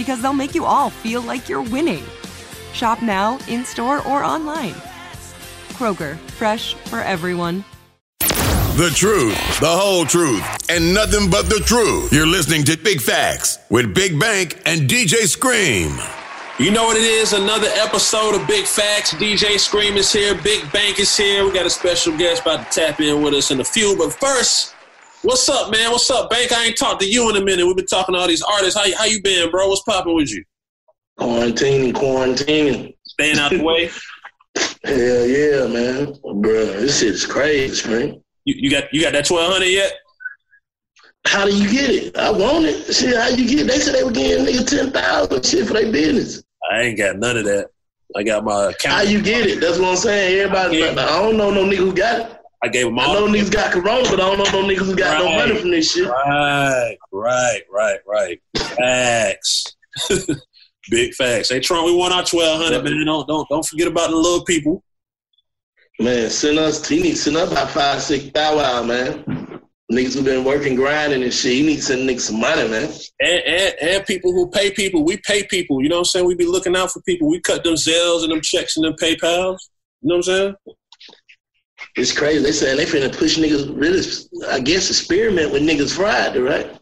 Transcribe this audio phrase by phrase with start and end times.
[0.00, 2.02] because they'll make you all feel like you're winning.
[2.72, 4.72] Shop now, in store, or online.
[5.76, 7.62] Kroger, fresh for everyone.
[8.78, 12.14] The truth, the whole truth, and nothing but the truth.
[12.14, 15.98] You're listening to Big Facts with Big Bank and DJ Scream.
[16.58, 17.34] You know what it is?
[17.34, 19.12] Another episode of Big Facts.
[19.12, 20.34] DJ Scream is here.
[20.42, 21.44] Big Bank is here.
[21.44, 23.98] We got a special guest about to tap in with us in a few.
[23.98, 24.74] But first,
[25.22, 25.90] what's up, man?
[25.90, 26.52] What's up, Bank?
[26.52, 27.66] I ain't talked to you in a minute.
[27.66, 28.78] We've been talking to all these artists.
[28.78, 29.68] How, how you been, bro?
[29.68, 30.44] What's popping with you?
[31.18, 32.94] Quarantining, quarantining.
[33.04, 33.90] Staying out the way?
[34.84, 36.14] Hell yeah, man.
[36.40, 38.22] Bro, this shit is crazy, man.
[38.44, 39.92] You, you got you got that twelve hundred yet?
[41.26, 42.16] How do you get it?
[42.16, 42.92] I want it.
[42.92, 43.66] Shit, how you get it?
[43.68, 46.42] They said they were getting nigga ten thousand shit for their business.
[46.70, 47.68] I ain't got none of that.
[48.16, 48.94] I got my account.
[48.94, 49.60] How you get it?
[49.60, 50.40] That's what I'm saying.
[50.40, 52.39] Everybody, I, I don't know no nigga who got it.
[52.62, 53.16] I gave them all.
[53.16, 55.36] I know niggas got corona, but I don't know no niggas who got right, no
[55.36, 56.06] money from this shit.
[56.06, 58.40] Right, right, right, right.
[58.56, 59.76] Facts.
[60.90, 61.50] Big facts.
[61.50, 63.04] Hey Trump, we want our twelve hundred, man.
[63.04, 64.82] Don't don't don't forget about the little people.
[65.98, 66.86] Man, send us.
[66.86, 69.60] He needs to send us about five, six thousand, man.
[69.92, 71.52] Niggas who been working, grinding and shit.
[71.52, 72.92] He needs to send niggas some money, man.
[73.20, 75.04] And, and, and people who pay people.
[75.04, 75.82] We pay people.
[75.82, 76.26] You know what I'm saying?
[76.26, 77.28] We be looking out for people.
[77.28, 79.58] We cut them Zelles and them checks and them PayPals.
[80.00, 80.54] You know what I'm saying?
[81.96, 82.42] It's crazy.
[82.42, 84.02] They saying they finna push niggas really,
[84.48, 86.78] I guess, experiment with niggas Friday, right?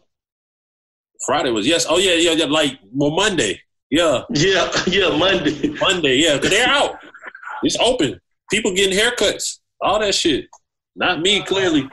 [1.25, 1.85] Friday was yes.
[1.89, 2.45] Oh yeah, yeah, yeah.
[2.45, 3.61] Like well, Monday.
[3.89, 4.23] Yeah.
[4.29, 5.69] Yeah, yeah, Monday.
[5.79, 6.95] Monday, yeah, because they're out.
[7.63, 10.47] It's open people getting haircuts, all that shit.
[10.95, 11.89] Not me, clearly.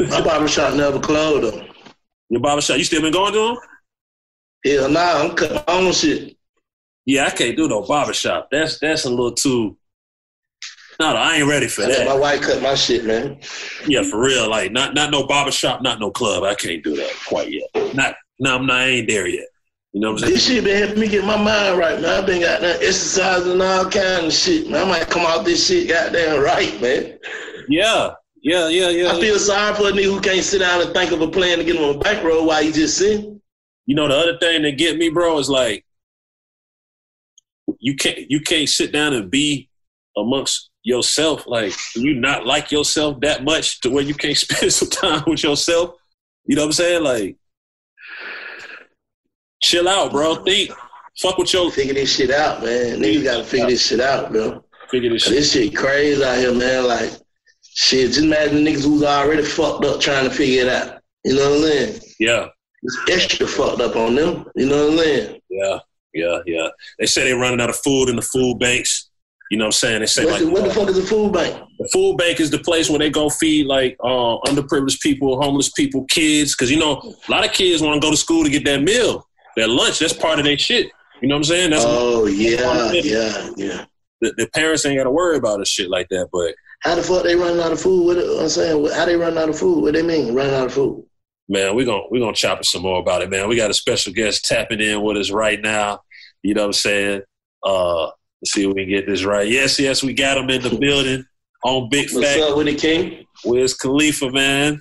[0.00, 1.66] My barbershop never closed though.
[2.28, 3.56] Your barbershop, you still been going to them?
[4.64, 6.36] Hell nah, I'm cutting my own shit.
[7.04, 8.48] Yeah, I can't do no barbershop.
[8.50, 9.76] That's that's a little too.
[11.00, 12.06] No, I ain't ready for I that.
[12.06, 13.38] My wife cut my shit, man.
[13.86, 14.50] Yeah, for real.
[14.50, 16.44] Like not not no barbershop, not no club.
[16.44, 17.94] I can't do that quite yet.
[17.94, 18.80] Not no, I'm not.
[18.80, 19.46] I ain't there yet.
[19.92, 20.34] You know what I'm saying?
[20.34, 22.20] This shit been helping me get my mind right, man.
[22.20, 24.86] I've been got that exercising and all kind of shit, man.
[24.86, 27.18] I might come out this shit goddamn right, man.
[27.66, 28.10] Yeah.
[28.42, 29.12] Yeah, yeah, yeah.
[29.12, 31.58] I feel sorry for a nigga who can't sit down and think of a plan
[31.58, 33.40] to get him on a bankroll while he just sitting.
[33.86, 35.84] You know, the other thing that get me, bro, is like
[37.78, 39.70] you can't you can't sit down and be
[40.16, 41.46] amongst yourself.
[41.46, 45.42] Like you not like yourself that much to where you can't spend some time with
[45.42, 45.94] yourself.
[46.46, 47.04] You know what I'm saying?
[47.04, 47.36] Like
[49.62, 50.36] chill out, bro.
[50.44, 50.70] Think,
[51.20, 51.70] fuck with your.
[51.70, 53.00] Figure this shit out, man.
[53.00, 54.64] Niggas gotta figure this shit out, bro.
[54.90, 55.32] Figure this shit.
[55.32, 56.86] This shit crazy out here, man.
[56.86, 57.12] Like,
[57.62, 58.08] shit.
[58.08, 61.00] Just imagine niggas who's already fucked up trying to figure it out.
[61.24, 62.00] You know what I'm saying?
[62.18, 62.46] Yeah.
[62.82, 64.46] It's extra fucked up on them.
[64.56, 65.40] You know what I'm saying?
[65.50, 65.78] Yeah,
[66.14, 66.68] yeah, yeah.
[66.98, 69.09] They say they're running out of food in the food banks.
[69.50, 70.00] You know what I'm saying?
[70.00, 71.60] They say What's like, the, what the fuck is a food bank?
[71.80, 75.70] The food bank is the place where they go feed like uh, underprivileged people, homeless
[75.72, 76.54] people, kids.
[76.54, 78.82] Because you know, a lot of kids want to go to school to get that
[78.82, 79.26] meal
[79.56, 79.98] their lunch.
[79.98, 80.90] That's part of their shit.
[81.20, 81.70] You know what I'm saying?
[81.70, 83.84] That's oh yeah, yeah, yeah.
[84.20, 86.28] The, the parents ain't got to worry about a shit like that.
[86.32, 88.06] But how the fuck they running out of food?
[88.06, 88.88] What I'm saying?
[88.92, 89.82] How they running out of food?
[89.82, 91.04] What they mean running out of food?
[91.48, 93.48] Man, we're gonna we're gonna chop it some more about it, man.
[93.48, 96.00] We got a special guest tapping in with us right now.
[96.42, 97.22] You know what I'm saying?
[97.62, 98.10] Uh,
[98.42, 99.48] let's see if we can get this right.
[99.48, 101.24] Yes, yes, we got him in the building
[101.64, 102.16] on Big Fat.
[102.16, 102.42] What's Fact.
[102.42, 103.26] up with the king?
[103.44, 104.80] Wiz Khalifa, man?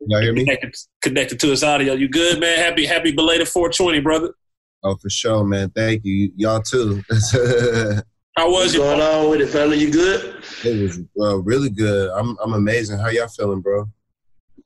[0.00, 0.44] Y'all hear me?
[0.44, 1.94] Connected, connected to his audio.
[1.94, 2.58] You good, man?
[2.58, 4.34] Happy happy belated 420, brother.
[4.82, 5.70] Oh, for sure, man.
[5.70, 6.30] Thank you.
[6.36, 7.02] Y'all too.
[8.36, 8.78] How was What's it?
[8.78, 9.78] going on with it, family?
[9.78, 10.42] You good?
[10.64, 12.10] it was uh, really good.
[12.10, 12.98] I'm I'm amazing.
[12.98, 13.86] How y'all feeling, bro?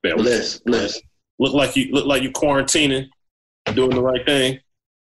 [0.03, 0.99] Man, Bless, bless.
[1.39, 3.07] Look like you look like you quarantining,
[3.73, 4.59] doing the right thing.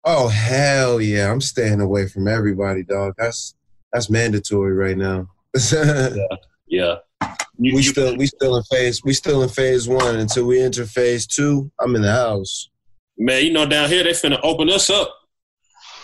[0.05, 1.31] Oh hell yeah!
[1.31, 3.13] I'm staying away from everybody, dog.
[3.17, 3.55] That's
[3.91, 5.27] that's mandatory right now.
[6.73, 6.95] Yeah.
[7.59, 10.59] You, we you- still we still in phase we still in phase one until we
[10.59, 11.71] enter phase two.
[11.79, 12.69] I'm in the house.
[13.17, 15.13] man, you know down here they finna open us up.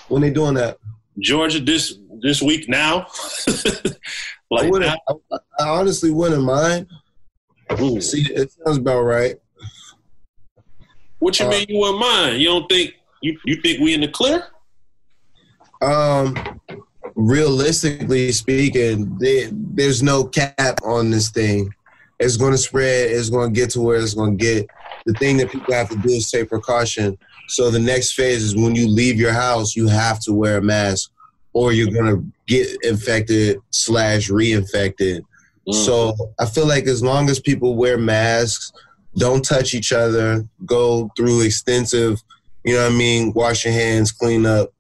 [0.10, 0.78] When they doing that?
[1.18, 3.07] Georgia this this week now.
[3.48, 3.96] I
[4.51, 5.00] like wouldn't.
[5.10, 6.88] I, I honestly wouldn't mind.
[7.80, 8.00] Ooh.
[8.00, 9.36] See, it sounds about right.
[11.18, 12.42] what you uh, mean you wouldn't mind?
[12.42, 14.48] You don't think you, you think we in the clear?
[15.81, 16.36] Um,
[17.16, 21.74] realistically speaking, there, there's no cap on this thing.
[22.19, 23.12] It's going to spread.
[23.12, 24.68] It's going to get to where it's going to get.
[25.06, 27.18] The thing that people have to do is take precaution.
[27.48, 30.62] So the next phase is when you leave your house, you have to wear a
[30.62, 31.12] mask,
[31.54, 35.24] or you're going to get infected slash reinfected.
[35.72, 38.72] So I feel like as long as people wear masks,
[39.18, 42.22] don't touch each other, go through extensive,
[42.64, 44.74] you know what I mean, wash your hands, clean up,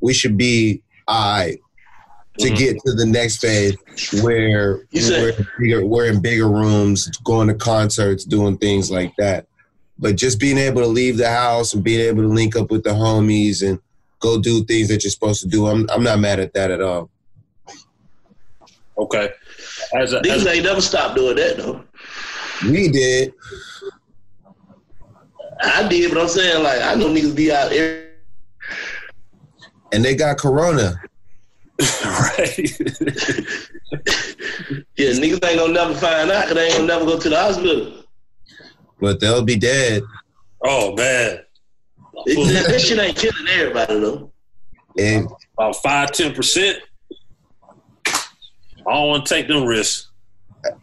[0.00, 1.58] we should be all right
[2.38, 2.56] to Mhm.
[2.56, 3.74] get to the next phase
[4.22, 9.12] where said- we're, in bigger, we're in bigger rooms, going to concerts, doing things like
[9.18, 9.46] that.
[9.98, 12.82] But just being able to leave the house and being able to link up with
[12.82, 13.78] the homies and
[14.18, 16.80] go do things that you're supposed to do, I'm, I'm not mad at that at
[16.82, 17.10] all.
[18.98, 19.28] Okay.
[19.94, 21.84] As a, as These a ain't never stopped doing that though.
[22.68, 23.32] We did.
[25.64, 28.10] I did, but I'm saying like I know niggas be out there.
[29.92, 31.00] And they got corona.
[32.04, 32.70] right.
[34.96, 37.36] Yeah, niggas ain't gonna never find out because they ain't gonna never go to the
[37.36, 38.04] hospital.
[39.00, 40.02] But they'll be dead.
[40.64, 41.40] oh man.
[42.26, 44.30] It, that, that shit ain't killing everybody though.
[44.98, 45.28] And
[45.58, 46.78] About five, ten percent.
[48.06, 48.22] I
[48.86, 50.10] don't want to take them risks.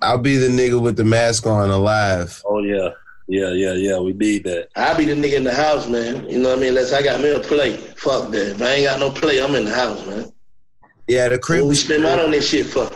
[0.02, 2.42] I'll be the nigga with the mask on alive.
[2.46, 2.90] Oh yeah,
[3.32, 3.98] yeah, yeah, yeah.
[3.98, 4.68] We need that.
[4.76, 6.30] I be the nigga in the house, man.
[6.30, 6.70] You know what I mean?
[6.70, 7.80] Unless I got me a plate.
[7.98, 8.52] Fuck that.
[8.52, 10.34] If I ain't got no plate, I'm in the house, man.
[11.08, 12.90] Yeah, the crib What we spend money on this shit for?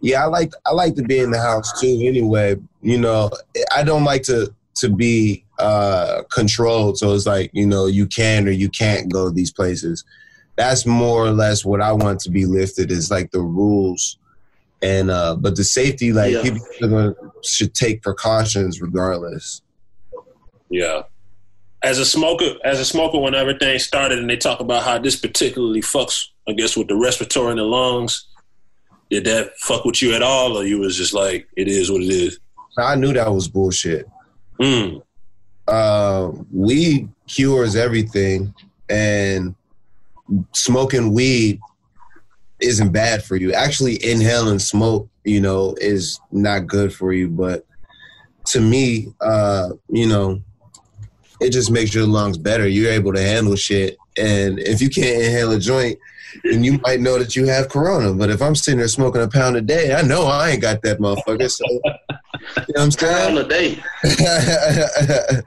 [0.00, 2.00] Yeah, I like I like to be in the house too.
[2.04, 3.30] Anyway, you know,
[3.74, 6.98] I don't like to to be uh controlled.
[6.98, 10.04] So it's like you know you can or you can't go these places.
[10.56, 14.18] That's more or less what I want to be lifted is like the rules,
[14.82, 16.42] and uh but the safety like Yeah.
[16.42, 19.62] people gonna, should take precautions regardless.
[20.70, 21.02] Yeah.
[21.82, 25.16] As a smoker, as a smoker, when everything started, and they talk about how this
[25.16, 28.26] particularly fucks, I guess, with the respiratory and the lungs.
[29.10, 32.00] Did that fuck with you at all, or you was just like, it is what
[32.00, 32.38] it is?
[32.78, 34.08] I knew that was bullshit.
[34.60, 35.02] Mm.
[35.68, 38.54] uh, weed cures everything,
[38.88, 39.54] and
[40.52, 41.60] smoking weed
[42.64, 43.52] isn't bad for you.
[43.52, 47.28] Actually, inhaling smoke, you know, is not good for you.
[47.28, 47.66] But
[48.46, 50.42] to me, uh, you know,
[51.40, 52.66] it just makes your lungs better.
[52.66, 55.98] You're able to handle shit, and if you can't inhale a joint.
[56.42, 59.28] then you might know that you have corona, but if I'm sitting there smoking a
[59.28, 61.48] pound a day, I know I ain't got that motherfucker.
[61.48, 61.80] So, you
[62.74, 63.78] know what I'm Pound a day.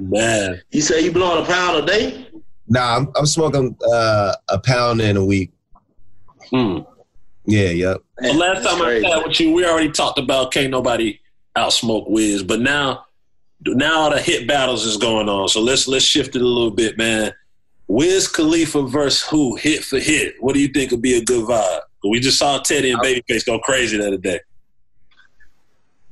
[0.00, 2.28] Man, You say you blowing a pound a day?
[2.68, 5.52] Nah, I'm, I'm smoking uh, a pound in a week.
[6.50, 6.78] Hmm.
[7.44, 7.98] Yeah, yep.
[8.18, 11.20] The last That's time I sat with you, we already talked about can't nobody
[11.56, 13.06] outsmoke Wiz, but now,
[13.64, 15.48] now the hit battles is going on.
[15.48, 17.32] So let's let's shift it a little bit, man.
[17.88, 19.56] Wiz Khalifa versus who?
[19.56, 20.34] Hit for hit.
[20.40, 21.80] What do you think would be a good vibe?
[22.08, 24.40] We just saw Teddy and Babyface go crazy the other day.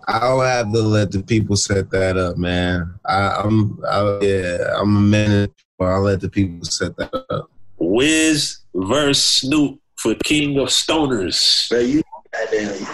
[0.06, 2.94] I'll have to let the people set that up, man.
[3.06, 7.50] I, I'm, I, yeah, I'm a minute, but I'll let the people set that up.
[7.78, 11.66] Wiz versus Snoop for King of Stoners.
[11.70, 12.87] Bro, you goddamn.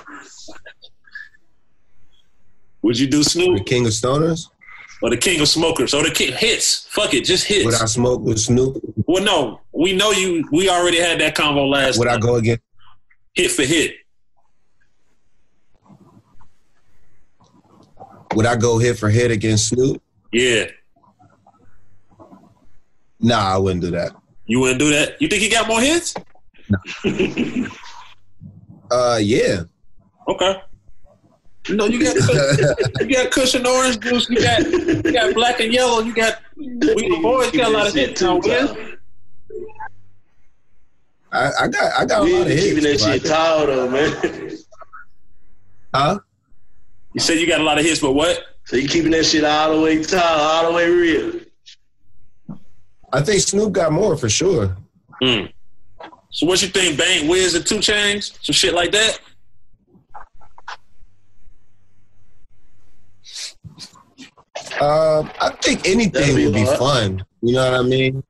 [2.83, 3.59] Would you do Snoop?
[3.59, 4.49] The King of Stoners?
[5.03, 6.87] or the King of Smokers or the King hits?
[6.91, 7.65] Fuck it, just hits.
[7.65, 8.77] Would I smoke with Snoop?
[9.09, 10.47] well, no, we know you.
[10.53, 11.99] We already had that convo last.
[11.99, 12.63] Would I go against?
[13.35, 13.95] hit for hit?
[18.35, 20.01] Would I go hit for hit against Snoop?
[20.33, 20.67] Yeah,
[23.19, 24.13] Nah, I wouldn't do that.
[24.47, 25.21] you wouldn't do that.
[25.21, 26.15] You think he got more hits?
[28.91, 29.63] Uh, yeah.
[30.27, 30.61] Okay.
[31.69, 32.17] You know, you got
[33.01, 34.29] you got Kush and Orange Juice.
[34.29, 36.01] You got you got black and yellow.
[36.01, 38.99] You got we boys got a lot of hits that on shit
[41.33, 42.63] I, I got, I got a lot of hits.
[42.63, 43.13] keeping that bro.
[43.13, 44.59] shit tall though, man.
[45.95, 46.19] Huh?
[47.13, 48.41] You said you got a lot of hits, but what?
[48.65, 51.41] So you keeping that shit all the way tall, all the way real.
[53.13, 54.77] I think Snoop got more for sure.
[55.23, 55.53] Mm.
[56.31, 58.39] So what you think, Bank, Wiz, and 2 Chainz?
[58.43, 59.19] Some shit like that?
[64.81, 66.79] Um, I think anything be would be hard.
[66.79, 67.25] fun.
[67.43, 68.23] You know what I mean?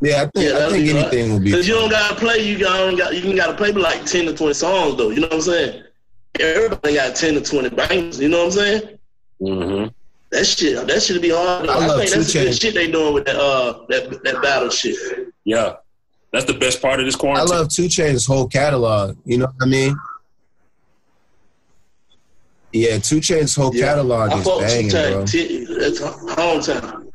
[0.00, 1.52] Yeah, I think Yeah, I that'd think be anything would be.
[1.52, 2.38] Cause you don't gotta play.
[2.38, 5.10] You got got you gotta play like ten to twenty songs though.
[5.10, 5.84] You know what I'm saying?
[6.40, 8.20] Everybody got ten to twenty bangers.
[8.20, 8.98] You know what I'm saying?
[9.40, 9.88] Mm-hmm.
[10.32, 10.86] That shit.
[10.86, 11.68] That shit should be hard.
[11.68, 14.22] I I, love think that's Two the good shit they doing with that uh that
[14.24, 14.96] that battle shit.
[15.44, 15.74] Yeah.
[16.32, 17.52] That's the best part of this quarantine.
[17.52, 19.16] I love Two Chain's whole catalog.
[19.24, 19.96] You know what I mean?
[22.72, 25.24] Yeah, Two Chain's whole catalog I is banging, Two bro.
[25.24, 25.30] Chainz.
[25.30, 27.08] T- That's hometown.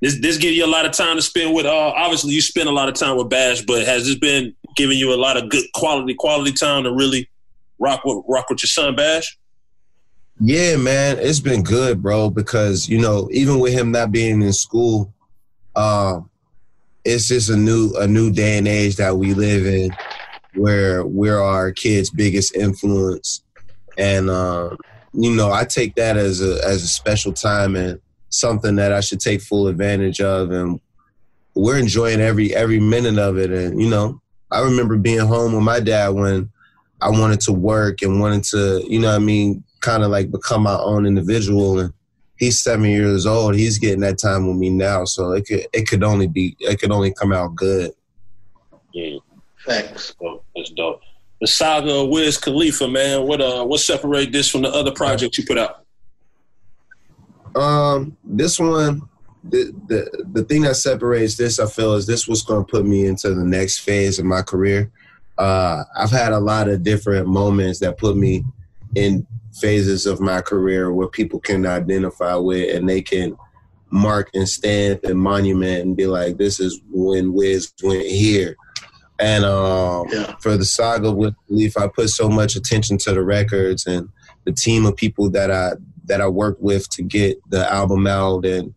[0.00, 1.64] This this give you a lot of time to spend with.
[1.64, 4.98] Uh, obviously, you spend a lot of time with Bash, but has this been giving
[4.98, 7.28] you a lot of good quality quality time to really
[7.78, 9.38] rock with rock with your son Bash?
[10.38, 12.28] Yeah, man, it's been good, bro.
[12.28, 15.14] Because you know, even with him not being in school,
[15.76, 16.28] um,
[17.06, 19.90] it's just a new a new day and age that we live in,
[20.54, 23.42] where we're our kids' biggest influence,
[23.96, 24.76] and um,
[25.12, 29.00] you know, I take that as a as a special time and something that I
[29.00, 30.80] should take full advantage of, and
[31.54, 33.50] we're enjoying every every minute of it.
[33.50, 34.20] And you know,
[34.50, 36.50] I remember being home with my dad when
[37.00, 40.30] I wanted to work and wanted to, you know, what I mean, kind of like
[40.30, 41.78] become my own individual.
[41.78, 41.92] And
[42.38, 43.54] he's seven years old.
[43.54, 46.80] He's getting that time with me now, so it could it could only be it
[46.80, 47.92] could only come out good.
[48.92, 49.18] Yeah,
[49.64, 50.14] Facts.
[50.20, 50.44] dope.
[50.54, 51.00] that's dope.
[51.40, 53.26] The saga of Wiz Khalifa, man.
[53.26, 55.84] What uh, what separate this from the other projects you put out?
[57.54, 59.02] Um, this one,
[59.44, 62.86] the the the thing that separates this, I feel, is this was going to put
[62.86, 64.90] me into the next phase of my career.
[65.38, 68.42] Uh, I've had a lot of different moments that put me
[68.94, 69.26] in
[69.60, 73.36] phases of my career where people can identify with and they can
[73.90, 78.56] mark and stamp and monument and be like, this is when Wiz went here.
[79.18, 80.34] And um, Yeah.
[80.40, 84.08] for the saga with Leaf, I put so much attention to the records and
[84.44, 85.72] the team of people that I
[86.04, 88.72] that I worked with to get the album out and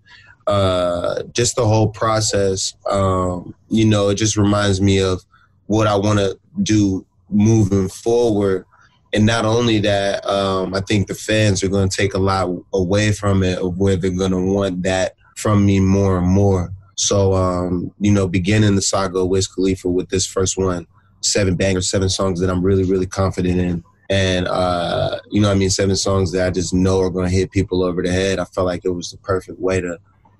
[0.47, 2.73] uh, just the whole process.
[2.89, 5.21] Um, you know, it just reminds me of
[5.67, 8.65] what I want to do moving forward.
[9.13, 12.49] And not only that, um, I think the fans are going to take a lot
[12.73, 16.71] away from it, of where they're going to want that from me more and more.
[16.95, 20.85] So, um, you know, beginning the saga of Wiz Khalifa with this first one,
[21.21, 23.83] seven bangers, seven songs that I'm really, really confident in.
[24.09, 25.69] And, uh, you know what I mean?
[25.69, 28.39] Seven songs that I just know are going to hit people over the head.
[28.39, 29.97] I felt like it was the perfect way to,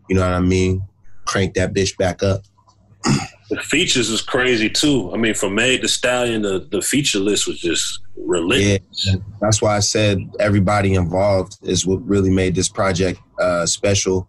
[0.09, 0.83] you know what I mean?
[1.25, 2.43] Crank that bitch back up.
[3.49, 5.11] The features was crazy too.
[5.13, 9.07] I mean, from Made to Stallion, the, the feature list was just relentless.
[9.07, 14.27] Yeah, that's why I said everybody involved is what really made this project uh, special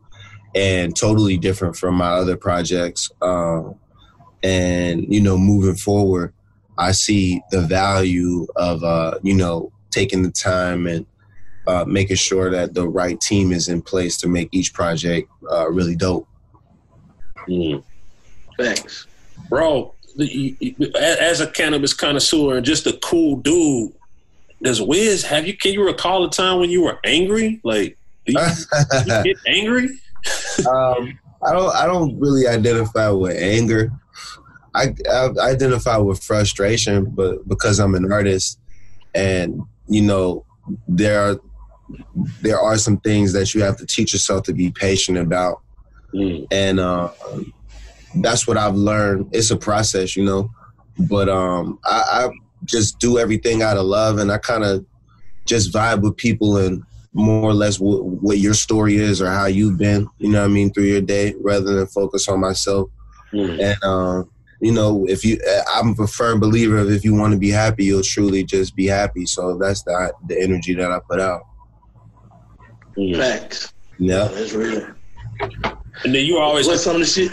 [0.55, 3.11] and totally different from my other projects.
[3.21, 3.75] Um,
[4.43, 6.33] and you know, moving forward,
[6.79, 11.05] I see the value of uh, you know taking the time and
[11.67, 15.71] uh, making sure that the right team is in place to make each project uh,
[15.71, 16.27] really dope.
[17.49, 17.83] Mm.
[18.57, 19.07] Facts.
[19.51, 23.93] Bro, the- you- you- as a cannabis connoisseur and just a cool dude,
[24.63, 25.57] does Wiz have you?
[25.57, 27.61] Can you recall a time when you were angry?
[27.65, 29.89] Like, do you, do you get angry?
[30.69, 31.75] um, I don't.
[31.75, 33.91] I don't really identify with anger.
[34.75, 38.59] I, I identify with frustration, but because I'm an artist,
[39.15, 40.45] and you know,
[40.87, 41.41] there are
[42.43, 45.61] there are some things that you have to teach yourself to be patient about,
[46.15, 46.47] Mm.
[46.51, 47.11] and uh,
[48.17, 49.29] that's what I've learned.
[49.33, 50.51] It's a process, you know,
[51.09, 52.31] but um, I, I
[52.65, 54.85] just do everything out of love, and I kind of
[55.47, 59.47] just vibe with people and more or less what, what your story is or how
[59.47, 62.89] you've been, you know what I mean, through your day rather than focus on myself.
[63.33, 63.61] Mm.
[63.61, 65.41] And, um, you know, if you,
[65.75, 68.87] I'm a firm believer of if you want to be happy, you'll truly just be
[68.87, 69.27] happy.
[69.27, 71.43] So that's the, the energy that I put out.
[72.97, 73.17] Mm.
[73.17, 73.73] Facts.
[73.99, 74.29] Yeah.
[74.29, 74.87] That's real.
[76.05, 77.33] And then you always What's some of the shit?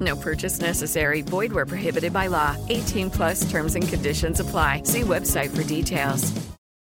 [0.00, 1.22] No purchase necessary.
[1.22, 2.56] Void where prohibited by law.
[2.68, 4.82] 18 plus terms and conditions apply.
[4.84, 6.32] See website for details.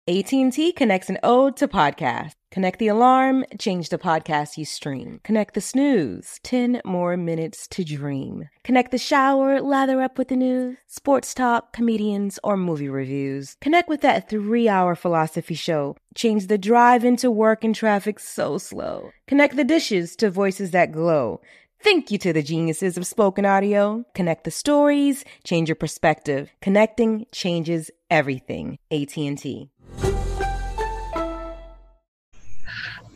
[0.08, 2.34] AT&T connects an ode to podcast.
[2.50, 5.22] Connect the alarm, change the podcast you stream.
[5.24, 8.50] Connect the snooze, 10 more minutes to dream.
[8.63, 13.56] Connect the shower, lather up with the news, sports talk, comedians, or movie reviews.
[13.62, 15.96] Connect with that three hour philosophy show.
[16.15, 19.12] Change the drive into work and traffic so slow.
[19.27, 21.39] Connect the dishes to voices that glow.
[21.83, 24.05] Thank you to the geniuses of spoken audio.
[24.13, 26.51] Connect the stories, change your perspective.
[26.61, 28.77] Connecting changes everything.
[28.91, 29.71] AT&T.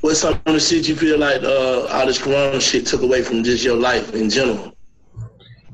[0.02, 3.22] What's some of the shit you feel like uh, all this corona shit took away
[3.22, 4.76] from just your life in general?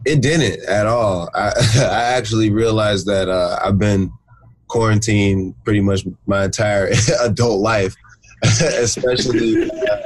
[0.05, 1.29] It didn't at all.
[1.33, 4.11] I, I actually realized that uh, I've been
[4.67, 7.95] quarantined pretty much my entire adult life,
[8.43, 10.00] especially uh,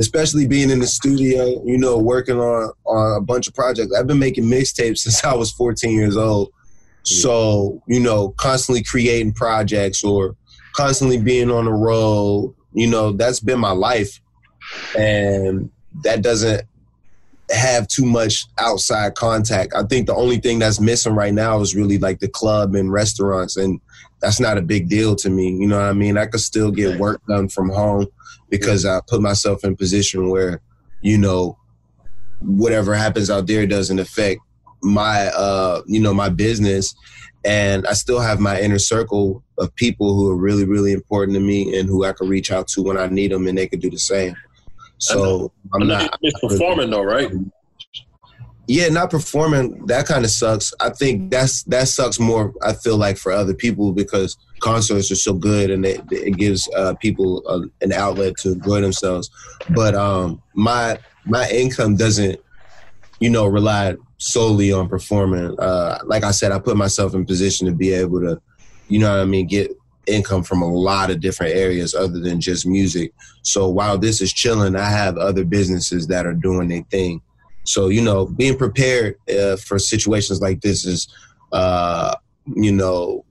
[0.00, 1.62] especially being in the studio.
[1.64, 3.94] You know, working on on a bunch of projects.
[3.96, 6.52] I've been making mixtapes since I was 14 years old.
[7.02, 10.36] So you know, constantly creating projects or
[10.74, 14.20] constantly being on the road, you know, that's been my life.
[14.96, 15.70] And
[16.04, 16.62] that doesn't
[17.50, 19.72] have too much outside contact.
[19.74, 22.92] I think the only thing that's missing right now is really like the club and
[22.92, 23.80] restaurants and
[24.20, 25.50] that's not a big deal to me.
[25.50, 26.18] You know what I mean?
[26.18, 28.06] I could still get work done from home
[28.50, 30.60] because I put myself in a position where,
[31.02, 31.56] you know,
[32.40, 34.40] whatever happens out there doesn't affect
[34.82, 36.94] my uh you know my business
[37.44, 41.40] and I still have my inner circle of people who are really, really important to
[41.40, 43.80] me and who I can reach out to when I need them, and they can
[43.80, 44.36] do the same.
[44.98, 47.30] So I'm not performing though, right?
[48.72, 49.84] Yeah, not performing.
[49.86, 50.72] That kind of sucks.
[50.78, 52.54] I think that's that sucks more.
[52.62, 56.68] I feel like for other people because concerts are so good and it, it gives
[56.76, 59.28] uh, people a, an outlet to enjoy themselves.
[59.70, 62.38] But um, my my income doesn't,
[63.18, 65.58] you know, rely solely on performing.
[65.58, 68.40] Uh, like I said, I put myself in position to be able to,
[68.86, 69.72] you know what I mean, get
[70.06, 73.14] income from a lot of different areas other than just music.
[73.42, 77.20] So while this is chilling, I have other businesses that are doing their thing.
[77.70, 81.08] So you know, being prepared uh, for situations like this is,
[81.52, 82.14] uh,
[82.46, 83.24] you know,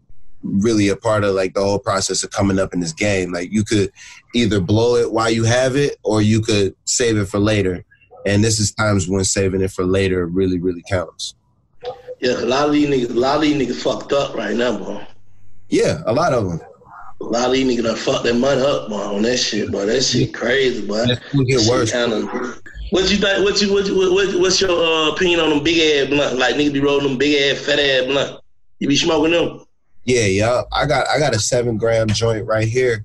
[0.43, 3.31] really a part of like the whole process of coming up in this game.
[3.31, 3.91] Like you could
[4.33, 7.83] either blow it while you have it, or you could save it for later.
[8.25, 11.35] And this is times when saving it for later really, really counts.
[12.19, 14.77] Yeah, a lot of these niggas, a lot of these niggas fucked up right now,
[14.77, 15.01] bro.
[15.69, 16.59] Yeah, a lot of them.
[17.21, 19.85] A lot of these niggas done fucked their money up, bro, on that shit, bro.
[19.85, 21.05] That shit crazy, bro.
[21.05, 21.91] That get worse.
[21.91, 23.43] Kinda, what you think?
[23.43, 26.37] What you what, you, what what's your uh, opinion on them big ass blunt?
[26.37, 28.41] Like niggas be rolling them big ass fat ass blunt.
[28.79, 29.65] You be smoking them?
[30.05, 30.61] Yeah, yeah.
[30.71, 33.03] I got I got a seven gram joint right here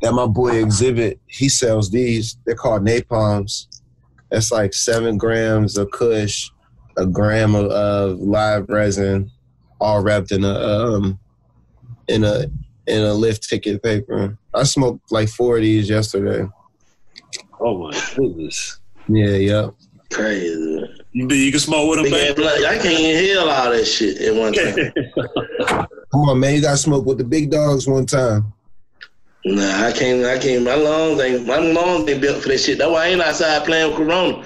[0.00, 1.20] that my boy Exhibit.
[1.26, 2.36] He sells these.
[2.44, 3.68] They're called napalms.
[4.30, 6.50] It's like seven grams of Kush,
[6.96, 9.30] a gram of, of live resin,
[9.80, 11.18] all wrapped in a um
[12.08, 12.44] in a
[12.86, 14.36] in a lift ticket paper.
[14.54, 16.46] I smoked like four of these yesterday.
[17.60, 18.80] Oh my goodness.
[19.08, 19.70] Yeah, yeah.
[20.12, 21.04] Crazy.
[21.12, 22.64] You, you can smoke with them, Big ass blunt.
[22.64, 25.86] I can't inhale all that shit at one time.
[26.12, 26.54] Come on, man.
[26.54, 28.52] You got to smoke with the big dogs one time.
[29.44, 30.24] Nah, I can't.
[30.24, 30.64] I can't.
[30.64, 31.46] My lungs ain't.
[31.46, 32.78] My lungs ain't built for that shit.
[32.78, 34.44] That's why I ain't outside playing with Corona.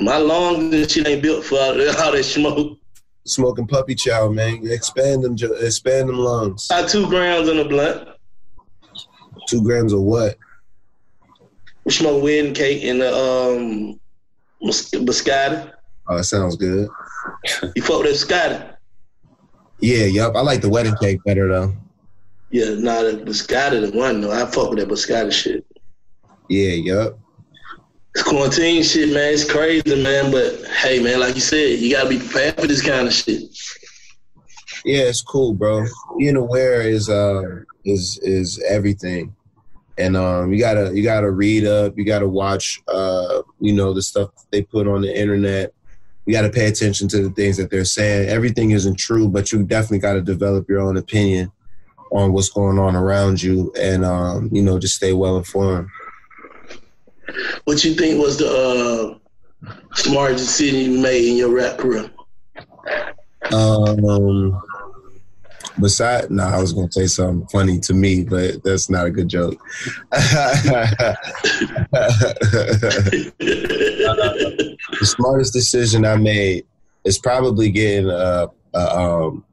[0.00, 2.78] My lungs and shit ain't built for all that, all that smoke.
[3.26, 4.66] Smoking puppy chow, man.
[4.66, 6.68] Expand them, jo- expand them lungs.
[6.68, 8.08] Got two grams in a blunt.
[9.48, 10.36] Two grams of what?
[11.88, 13.98] We smoke wedding cake and the um
[14.62, 15.72] biscotti.
[16.06, 16.86] Oh, that sounds good.
[17.74, 18.76] You fuck with that biscotti?
[19.80, 20.36] Yeah, yup.
[20.36, 21.74] I like the wedding cake better though.
[22.50, 24.30] Yeah, nah, the biscotti the one though.
[24.30, 25.64] I fuck with that biscotti shit.
[26.50, 27.18] Yeah, yup.
[28.14, 30.30] This quarantine shit, man, it's crazy, man.
[30.30, 33.44] But hey, man, like you said, you gotta be prepared for this kind of shit.
[34.84, 35.86] Yeah, it's cool, bro.
[36.18, 39.34] Being aware is uh is is everything.
[39.98, 44.02] And um you gotta you gotta read up, you gotta watch uh, you know, the
[44.02, 45.72] stuff they put on the internet,
[46.28, 48.28] you got to pay attention to the things that they're saying.
[48.28, 51.50] Everything isn't true, but you definitely got to develop your own opinion
[52.12, 55.88] on what's going on around you, and um, you know, just stay well informed.
[57.64, 59.18] What you think was the
[59.64, 62.10] uh, smartest decision you made in your rap career?
[63.50, 64.60] Um,
[65.80, 69.28] beside, no, I was gonna say something funny to me, but that's not a good
[69.28, 69.58] joke.
[70.10, 71.16] the
[75.02, 76.64] smartest decision I made
[77.04, 79.44] is probably getting a, a, um,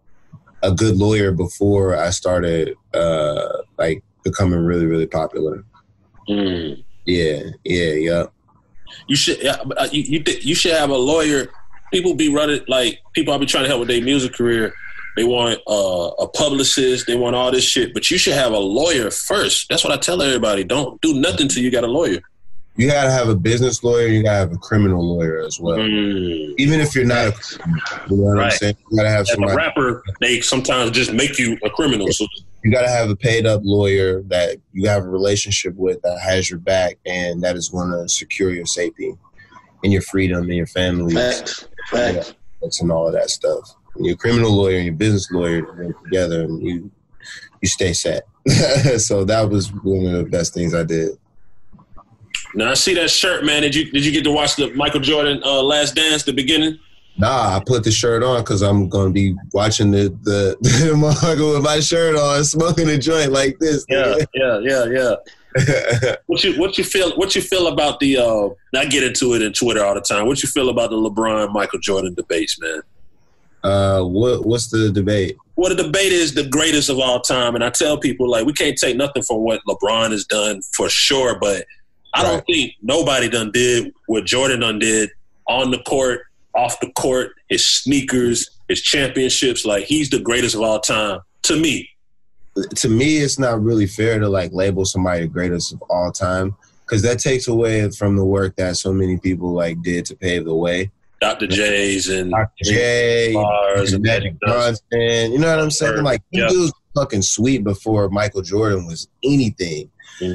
[0.63, 5.63] a good lawyer before I started uh, like becoming really really popular.
[6.29, 6.83] Mm.
[7.05, 8.23] Yeah, yeah, yeah.
[9.07, 11.47] You should yeah, uh, you you, you should have a lawyer.
[11.93, 13.33] People be running like people.
[13.33, 14.73] I be trying to help with their music career.
[15.15, 17.07] They want uh, a publicist.
[17.07, 17.93] They want all this shit.
[17.93, 19.67] But you should have a lawyer first.
[19.69, 20.63] That's what I tell everybody.
[20.63, 22.19] Don't do nothing till you got a lawyer.
[22.77, 24.07] You gotta have a business lawyer.
[24.07, 25.77] You gotta have a criminal lawyer as well.
[25.77, 26.55] Mm.
[26.57, 28.51] Even if you're not a criminal, you know what Right.
[28.51, 28.75] I'm saying.
[28.91, 32.11] You gotta have As a rapper, they sometimes just make you a criminal.
[32.11, 32.27] So
[32.65, 36.49] You gotta have a paid up lawyer that you have a relationship with that has
[36.49, 39.13] your back and that is going to secure your safety
[39.83, 41.13] and your freedom and your family.
[41.13, 41.67] Facts.
[41.91, 42.33] Facts.
[42.81, 43.73] and all of that stuff.
[43.97, 45.61] Your criminal lawyer and your business lawyer
[46.03, 46.91] together, and you
[47.61, 48.27] you stay set.
[48.99, 51.17] so that was one of the best things I did.
[52.53, 53.61] now I see that shirt, man.
[53.61, 56.77] Did you did you get to watch the Michael Jordan uh, Last Dance, the beginning?
[57.17, 61.63] Nah, I put the shirt on because I'm gonna be watching the the, the with
[61.63, 63.85] my shirt on, smoking a joint like this.
[63.89, 65.15] Yeah, yeah, yeah, yeah.
[66.25, 69.41] what you what you feel what you feel about the uh I get into it
[69.41, 70.27] in Twitter all the time.
[70.27, 72.81] What you feel about the LeBron Michael Jordan debates, man?
[73.65, 75.35] Uh, what what's the debate?
[75.55, 78.53] Well, the debate is the greatest of all time, and I tell people like we
[78.53, 81.65] can't take nothing from what LeBron has done for sure, but
[82.13, 85.09] I don't think nobody done did what Jordan done did
[85.47, 86.21] on the court,
[86.53, 89.65] off the court, his sneakers, his championships.
[89.65, 91.89] Like he's the greatest of all time to me.
[92.75, 96.55] to me, it's not really fair to like label somebody the greatest of all time
[96.85, 100.45] because that takes away from the work that so many people like did to pave
[100.45, 100.91] the way.
[101.25, 101.47] Dr.
[101.47, 102.63] J's and Dr.
[102.63, 105.31] J, Bars and Magic Johnson.
[105.33, 106.03] You know what I'm saying?
[106.03, 106.47] Like he Yeah.
[106.47, 109.89] was fucking sweet before Michael Jordan was anything.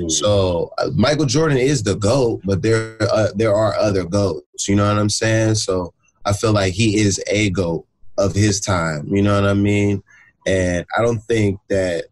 [0.08, 4.68] So uh, Michael Jordan is the goat, but there uh, there are other goats.
[4.68, 5.54] You know what I'm saying?
[5.54, 5.94] So
[6.26, 7.86] I feel like he is a goat
[8.18, 9.06] of his time.
[9.08, 10.02] You know what I mean?
[10.46, 12.06] And I don't think that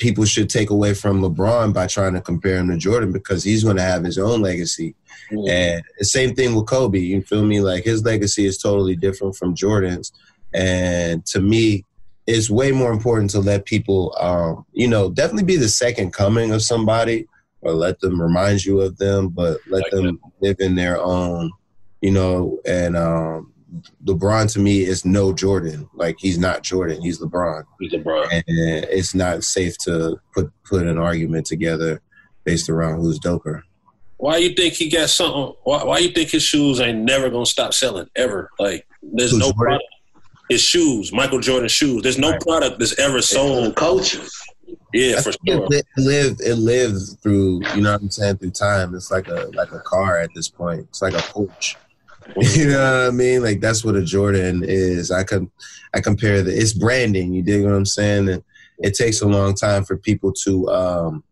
[0.00, 3.62] people should take away from LeBron by trying to compare him to Jordan because he's
[3.62, 4.96] going to have his own legacy.
[5.30, 6.98] And the same thing with Kobe.
[6.98, 7.60] You feel me?
[7.60, 10.12] Like his legacy is totally different from Jordan's.
[10.52, 11.84] And to me,
[12.26, 16.52] it's way more important to let people, um, you know, definitely be the second coming
[16.52, 17.28] of somebody
[17.60, 21.52] or let them remind you of them, but let them live in their own,
[22.00, 23.52] you know, and um,
[24.04, 25.88] LeBron to me is no Jordan.
[25.94, 27.02] Like he's not Jordan.
[27.02, 27.64] He's LeBron.
[27.78, 28.32] He's LeBron.
[28.32, 32.00] And it's not safe to put put an argument together
[32.44, 33.62] based around who's doper.
[34.16, 35.54] Why you think he got something?
[35.64, 38.50] Why, why you think his shoes ain't never gonna stop selling ever?
[38.58, 39.84] Like there's no product.
[40.48, 42.02] His shoes, Michael Jordan shoes.
[42.02, 43.76] There's no product that's ever sold.
[43.76, 44.36] Coaches.
[44.92, 45.68] Yeah, for sure.
[45.70, 48.94] It lived it lived through, you know what I'm saying, through time.
[48.94, 50.80] It's like a like a car at this point.
[50.88, 51.76] It's like a Porsche.
[52.54, 53.42] You know what I mean?
[53.42, 55.10] Like that's what a Jordan is.
[55.10, 55.50] I can
[55.94, 58.28] I compare the it's branding, you dig what I'm saying?
[58.28, 58.44] And
[58.78, 61.24] it takes a long time for people to um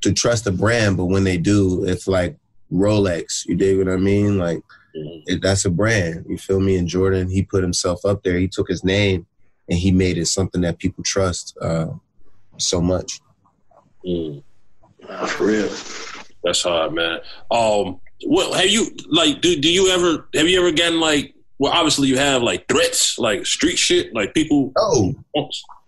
[0.00, 2.36] to trust a brand, but when they do, it's like
[2.72, 3.46] Rolex.
[3.46, 4.38] You dig what I mean?
[4.38, 4.62] Like
[4.94, 6.26] it, that's a brand.
[6.28, 6.76] You feel me?
[6.76, 8.38] And Jordan, he put himself up there.
[8.38, 9.26] He took his name
[9.68, 11.88] and he made it something that people trust uh,
[12.56, 13.20] so much.
[14.04, 14.42] Mm.
[15.26, 15.70] for real.
[16.42, 17.20] That's hard, man.
[17.50, 19.40] Um, what have you like?
[19.40, 21.34] Do do you ever have you ever gotten like?
[21.58, 24.72] Well, obviously you have like threats, like street shit, like people.
[24.76, 25.14] Oh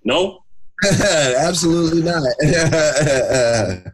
[0.05, 0.43] no,
[1.39, 2.23] absolutely not.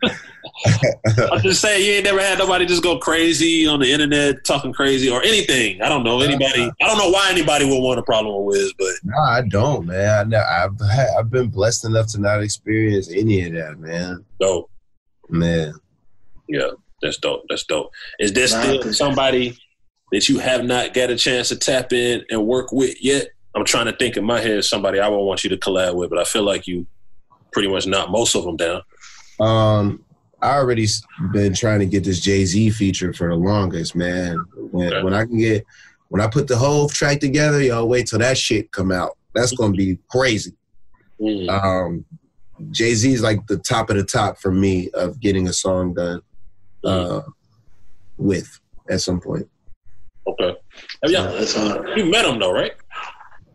[1.33, 4.73] I'm just saying you ain't never had nobody just go crazy on the internet talking
[4.73, 5.81] crazy or anything.
[5.83, 6.63] I don't know anybody.
[6.63, 6.73] Uh-huh.
[6.81, 9.87] I don't know why anybody would want a problem with Wiz, but no, I don't,
[9.87, 10.35] man.
[10.35, 10.81] I, I've,
[11.17, 14.25] I've been blessed enough to not experience any of that, man.
[14.41, 14.69] no
[15.29, 15.75] man.
[16.49, 16.71] Yeah,
[17.03, 17.45] that's dope.
[17.49, 17.93] That's dope.
[18.19, 19.57] Is there still somebody
[20.13, 23.29] that you have not got a chance to tap in and work with yet?
[23.55, 26.11] I'm trying to think in my head somebody I would want you to collab with,
[26.11, 26.87] but I feel like you
[27.53, 28.83] pretty much knocked most of them down.
[29.41, 30.05] Um,
[30.41, 30.87] I already
[31.33, 34.45] been trying to get this Jay Z feature for the longest, man.
[34.71, 35.65] When, when I can get,
[36.09, 39.17] when I put the whole track together, y'all wait till that shit come out.
[39.35, 40.53] That's gonna be crazy.
[41.49, 42.05] Um,
[42.71, 45.95] Jay Z is like the top of the top for me of getting a song
[45.95, 46.23] done
[46.85, 47.23] uh,
[48.17, 48.59] with
[48.91, 49.49] at some point.
[50.27, 50.55] Okay.
[51.03, 51.89] Have y'all, That's hard.
[51.97, 52.73] you met him though, right?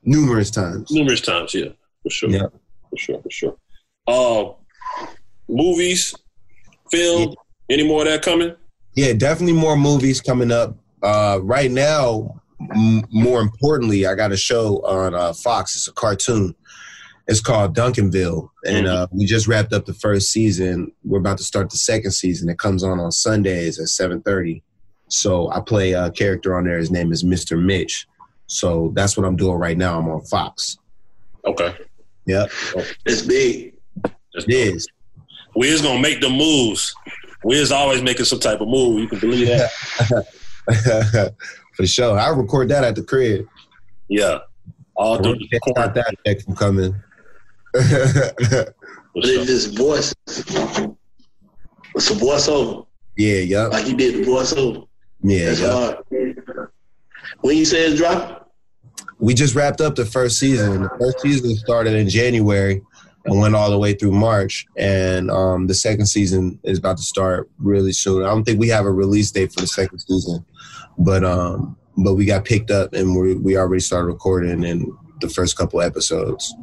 [0.03, 0.91] Numerous times.
[0.91, 1.69] Numerous times, yeah,
[2.03, 2.29] for sure.
[2.29, 2.47] Yeah.
[2.89, 3.57] For sure, for sure.
[4.07, 4.51] Uh,
[5.47, 6.13] movies,
[6.91, 7.33] film,
[7.69, 8.55] any more of that coming?
[8.95, 10.77] Yeah, definitely more movies coming up.
[11.01, 12.39] Uh, right now,
[12.75, 15.75] m- more importantly, I got a show on uh, Fox.
[15.75, 16.53] It's a cartoon.
[17.27, 20.91] It's called Duncanville, and uh, we just wrapped up the first season.
[21.05, 22.49] We're about to start the second season.
[22.49, 24.61] It comes on on Sundays at seven thirty.
[25.07, 26.77] So I play a character on there.
[26.77, 27.61] His name is Mr.
[27.63, 28.07] Mitch.
[28.47, 29.97] So that's what I'm doing right now.
[29.99, 30.77] I'm on Fox.
[31.45, 31.75] Okay.
[32.25, 32.51] Yep.
[33.05, 33.73] It's big.
[34.33, 34.87] It is.
[35.55, 36.93] Wiz gonna make the moves.
[37.43, 38.99] Wiz always making some type of move.
[38.99, 41.33] You can believe that.
[41.75, 42.17] For sure.
[42.17, 43.47] I record that at the crib.
[44.07, 44.39] Yeah.
[44.95, 46.95] All through the stop that check from coming.
[49.15, 50.13] But it's just voice.
[50.25, 52.87] It's a voiceover.
[53.15, 53.71] yeah, yep.
[53.71, 54.87] Like you did the voiceover.
[55.21, 56.69] Yeah, That's hard.
[57.41, 58.37] When you say it's dropping,
[59.19, 60.83] we just wrapped up the first season.
[60.83, 62.81] The first season started in January
[63.25, 64.65] and went all the way through March.
[64.77, 68.23] And um, the second season is about to start really soon.
[68.23, 70.43] I don't think we have a release date for the second season,
[70.97, 75.29] but um, but we got picked up and we we already started recording in the
[75.29, 76.53] first couple episodes.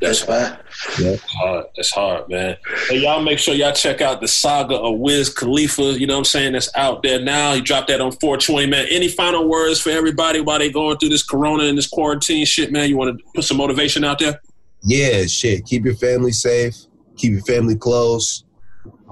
[0.00, 0.56] That's fine.
[1.00, 1.16] Yeah.
[1.26, 1.66] hard.
[1.76, 2.56] That's hard, man.
[2.88, 5.98] Hey, y'all make sure y'all check out the saga of Wiz Khalifa.
[5.98, 6.52] You know what I'm saying?
[6.52, 7.54] That's out there now.
[7.54, 8.86] He dropped that on 420, man.
[8.90, 12.72] Any final words for everybody while they going through this corona and this quarantine shit,
[12.72, 12.88] man?
[12.88, 14.40] You want to put some motivation out there?
[14.82, 15.64] Yeah, shit.
[15.66, 16.74] Keep your family safe.
[17.16, 18.44] Keep your family close.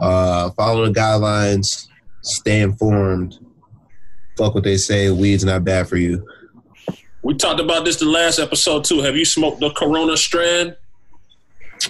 [0.01, 1.89] Uh, follow the guidelines.
[2.23, 3.39] Stay informed.
[4.37, 5.11] Fuck what they say.
[5.11, 6.27] Weed's not bad for you.
[7.23, 9.01] We talked about this the last episode too.
[9.01, 10.77] Have you smoked the Corona strand?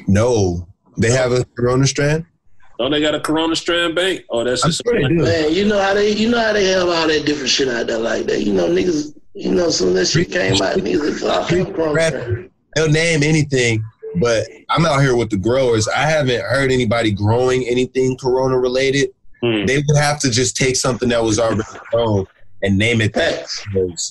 [0.06, 2.26] No, they have a Corona strand.
[2.80, 4.24] Oh, they got a Corona strand bank.
[4.30, 7.26] Oh, that's just man, you know how they, you know how they have all that
[7.26, 8.42] different shit out there like that.
[8.42, 10.76] You know, niggas, you know, some of that shit came out.
[10.76, 12.48] Niggas, like, oh, Corona.
[12.76, 13.84] They'll name anything,
[14.20, 15.88] but I'm out here with the growers.
[15.88, 19.10] I haven't heard anybody growing anything Corona related.
[19.42, 19.66] Hmm.
[19.66, 22.26] They would have to just take something that was already grown
[22.62, 23.48] and name it that.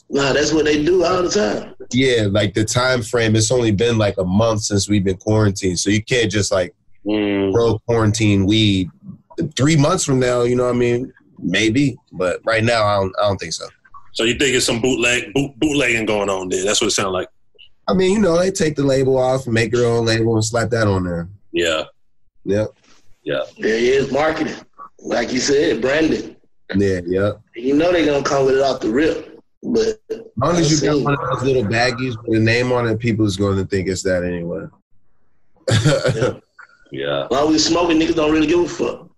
[0.09, 1.75] Nah, that's what they do all the time.
[1.91, 3.35] Yeah, like the time frame.
[3.35, 6.73] It's only been like a month since we've been quarantined, so you can't just like
[7.05, 7.51] mm.
[7.53, 8.89] grow quarantine weed.
[9.55, 11.13] Three months from now, you know what I mean?
[11.39, 13.13] Maybe, but right now, I don't.
[13.19, 13.67] I don't think so.
[14.13, 16.63] So you think it's some bootleg boot, bootlegging going on there?
[16.63, 17.27] That's what it sounds like.
[17.87, 20.43] I mean, you know, they take the label off and make their own label and
[20.43, 21.29] slap that on there.
[21.51, 21.83] Yeah.
[22.45, 22.69] Yep.
[23.23, 23.43] Yeah.
[23.59, 24.55] There is marketing,
[24.99, 26.35] like you said, branding.
[26.75, 27.01] Yeah.
[27.05, 27.41] Yep.
[27.55, 30.89] You know they gonna come with it off the rip, but As long as you
[30.89, 33.57] I've got one of those little baggies with a name on it, people is going
[33.57, 34.65] to think it's that anyway.
[36.89, 37.27] Yeah.
[37.27, 39.09] While we smoking, niggas don't really give a fuck.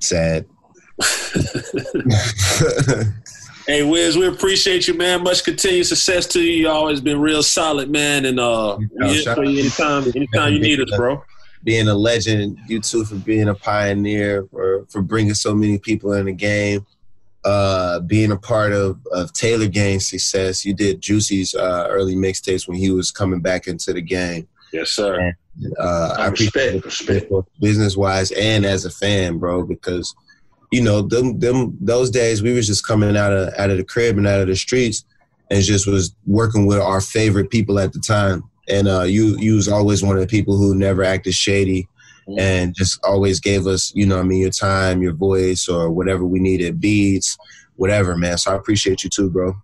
[0.00, 0.44] Sad.
[3.68, 5.24] Hey Wiz, we appreciate you, man.
[5.24, 6.52] Much continued success to you.
[6.52, 8.26] You always been real solid, man.
[8.26, 11.20] And uh, we here shout for you anytime, anytime you need us, bro.
[11.66, 16.12] Being a legend, you too for being a pioneer, for for bringing so many people
[16.12, 16.86] in the game,
[17.44, 20.64] uh, being a part of of Taylor Gang's success.
[20.64, 24.46] You did Juicy's uh, early mixtapes when he was coming back into the game.
[24.72, 25.34] Yes, sir.
[25.78, 30.14] Uh, I appreciate it business wise and as a fan, bro, because
[30.70, 33.84] you know them them those days we was just coming out of out of the
[33.84, 35.04] crib and out of the streets
[35.50, 38.44] and just was working with our favorite people at the time.
[38.68, 41.88] And uh, you you was always one of the people who never acted shady
[42.38, 45.90] and just always gave us, you know, what I mean, your time, your voice, or
[45.90, 47.36] whatever we needed, beats,
[47.76, 48.36] whatever, man.
[48.38, 49.54] So I appreciate you too, bro.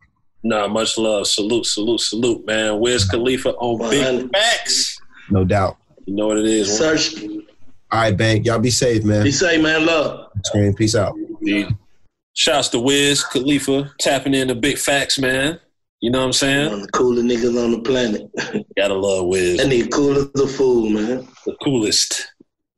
[0.45, 1.27] Nah, much love.
[1.27, 2.81] Salute, salute, salute, man.
[2.81, 5.01] Wiz Khalifa on Big Facts.
[5.31, 5.77] No doubt.
[6.07, 6.77] You know what it is.
[6.77, 7.23] Search.
[7.23, 8.47] All right, Bank.
[8.47, 9.23] Y'all be safe, man.
[9.23, 9.87] Be safe, man.
[9.87, 10.31] Love.
[10.45, 10.75] Scream.
[10.75, 11.17] Peace out.
[12.35, 15.61] Shouts to Wiz Khalifa tapping in the Big Facts, man.
[16.03, 16.69] You know what I'm saying?
[16.69, 18.29] One of the coolest niggas on the planet.
[18.77, 19.59] Gotta love Wiz.
[19.59, 21.29] That nigga cool as a fool, man.
[21.47, 22.29] The coolest.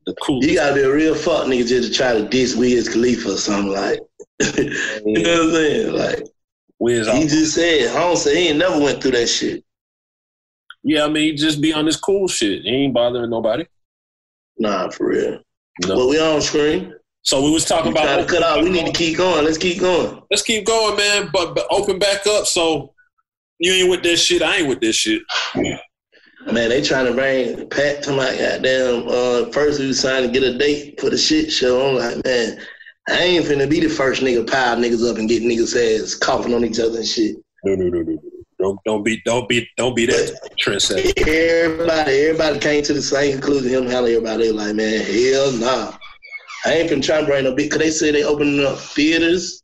[0.04, 0.50] The coolest.
[0.50, 3.37] You gotta be a real fuck nigga just to try to diss Wiz Khalifa or
[3.38, 3.98] something like.
[4.58, 5.92] you know what I'm saying?
[5.94, 6.22] Like,
[6.78, 9.64] Wiz he just said, I don't say he ain't never went through that shit.
[10.82, 12.62] Yeah, I mean, he just be on this cool shit.
[12.62, 13.64] He ain't bothering nobody.
[14.58, 15.40] Nah, for real.
[15.87, 15.96] No.
[15.96, 16.94] But we on screen.
[17.22, 18.62] So we was talking We about to cut out.
[18.62, 19.46] We need to keep going.
[19.46, 20.20] Let's keep going.
[20.30, 21.30] Let's keep going, man.
[21.32, 22.44] But, but open back up.
[22.44, 22.93] So
[23.58, 24.42] you ain't with this shit.
[24.42, 25.22] I ain't with this shit.
[25.54, 29.08] Man, they trying to bring Pat to my goddamn.
[29.08, 31.88] Uh, first, we was trying to get a date for the shit show.
[31.88, 32.60] I'm like, man,
[33.08, 36.54] I ain't finna be the first nigga pile niggas up and get niggas ass coughing
[36.54, 37.36] on each other and shit.
[37.64, 38.18] No, no, no, no.
[38.58, 41.12] Don't don't be don't be don't be that trendsetter.
[41.26, 43.70] Everybody, everybody came to the same conclusion.
[43.70, 45.96] Him, hell, everybody was like, man, hell nah.
[46.64, 47.70] I ain't been trying to bring no big.
[47.70, 49.62] Cause they say they opening up theaters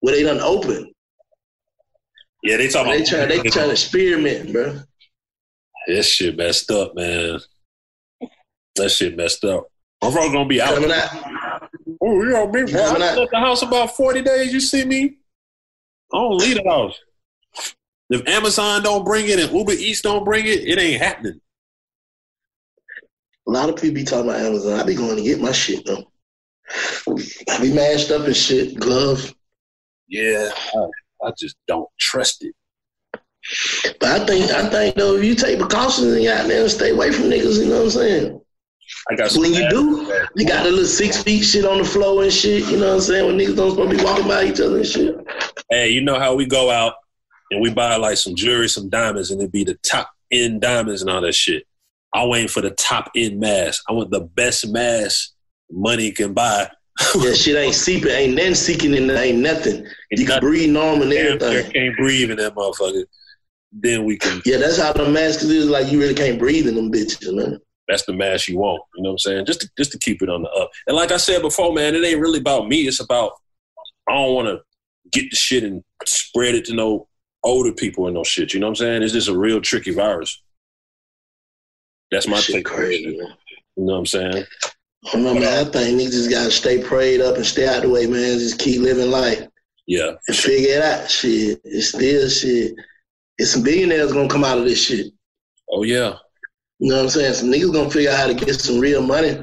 [0.00, 0.93] where they done open.
[2.44, 4.80] Yeah, they talking They about try they trying to experiment, bro.
[5.86, 7.40] That shit messed up, man.
[8.76, 9.66] That shit messed up.
[10.02, 10.74] I'm probably gonna be out.
[10.74, 11.08] Coming out.
[12.02, 12.82] Oh, you know me, bro.
[12.82, 14.52] I left the house about 40 days.
[14.52, 15.16] You see me?
[16.12, 16.98] I don't leave the house.
[18.10, 21.40] If Amazon don't bring it and Uber Eats don't bring it, it ain't happening.
[23.46, 24.78] A lot of people be talking about Amazon.
[24.78, 26.04] I be going to get my shit though.
[27.50, 29.34] I be mashed up and shit, gloves.
[30.08, 30.50] Yeah,
[31.24, 32.54] I, just don't trust it.
[34.00, 37.24] But I think I think though, if you take precautions and goddamn stay away from
[37.24, 38.40] niggas, you know what I'm saying?
[39.10, 42.22] I got When you do, you got a little six feet shit on the floor
[42.22, 43.26] and shit, you know what I'm saying?
[43.26, 45.16] When niggas don't supposed to be walking by each other and shit.
[45.70, 46.94] Hey, you know how we go out
[47.50, 51.02] and we buy like some jewelry, some diamonds, and it be the top end diamonds
[51.02, 51.64] and all that shit.
[52.12, 53.82] I waiting for the top end mask.
[53.88, 55.32] I want the best mask
[55.70, 56.70] money can buy.
[57.16, 59.86] Yeah, shit ain't seeping, ain't nothing seeking in there, ain't nothing.
[60.10, 61.72] You can breathe normal and everything.
[61.72, 63.04] can't breathe in that motherfucker.
[63.72, 64.40] Then we can.
[64.44, 65.66] Yeah, that's how the mask is.
[65.66, 67.58] Like you really can't breathe in them bitches, man.
[67.88, 68.82] That's the mask you want.
[68.94, 69.46] You know what I'm saying?
[69.46, 70.70] Just to, just to keep it on the up.
[70.86, 72.82] And like I said before, man, it ain't really about me.
[72.82, 73.32] It's about
[74.08, 74.60] I don't want to
[75.10, 77.08] get the shit and spread it to no
[77.42, 78.54] older people and no shit.
[78.54, 79.02] You know what I'm saying?
[79.02, 80.40] It's just a real tricky virus.
[82.10, 82.64] That's my Shit take.
[82.64, 83.34] crazy, man.
[83.76, 84.44] You know what I'm saying?
[85.06, 85.44] I don't know, man.
[85.44, 88.38] I think niggas just gotta stay prayed up and stay out the way, man.
[88.38, 89.46] Just keep living life
[89.86, 90.12] Yeah.
[90.28, 91.10] and figure it out.
[91.10, 92.74] Shit, it's still shit.
[93.38, 95.12] It's some billionaires gonna come out of this shit.
[95.70, 96.16] Oh yeah.
[96.78, 97.34] You know what I'm saying?
[97.34, 99.36] Some niggas gonna figure out how to get some real money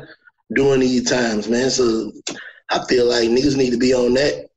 [0.54, 1.70] during these times, man.
[1.70, 2.12] So
[2.70, 4.48] I feel like niggas need to be on that.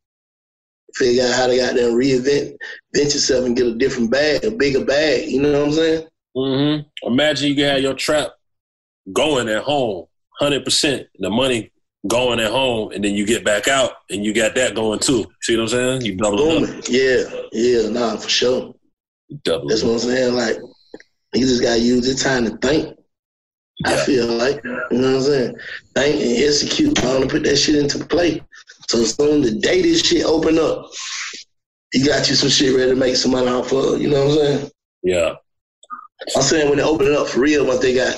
[0.95, 2.57] Figure out how to got them reinvent,
[2.95, 5.29] vent yourself and get a different bag, a bigger bag.
[5.29, 6.07] You know what I'm saying?
[6.37, 7.09] Mm-hmm.
[7.09, 8.31] Imagine you can have your trap
[9.13, 10.07] going at home,
[10.39, 11.07] hundred percent.
[11.19, 11.71] The money
[12.07, 15.27] going at home, and then you get back out, and you got that going too.
[15.43, 16.03] See what I'm saying?
[16.03, 16.85] You double it up.
[16.89, 18.75] Yeah, yeah, nah, for sure.
[19.43, 19.95] Double That's what.
[19.95, 20.35] I'm saying.
[20.35, 20.57] Like,
[21.35, 22.97] you just gotta use this time to think.
[23.85, 25.57] I feel like, you know what I'm saying?
[25.97, 27.05] Think and execute.
[27.05, 28.41] I want to put that shit into play.
[28.89, 30.91] So soon the day this shit open up,
[31.93, 34.01] you got you some shit ready to make some money off of.
[34.01, 34.71] You know what I'm saying?
[35.03, 35.35] Yeah.
[36.37, 38.15] I'm saying when they open it up for real, once they got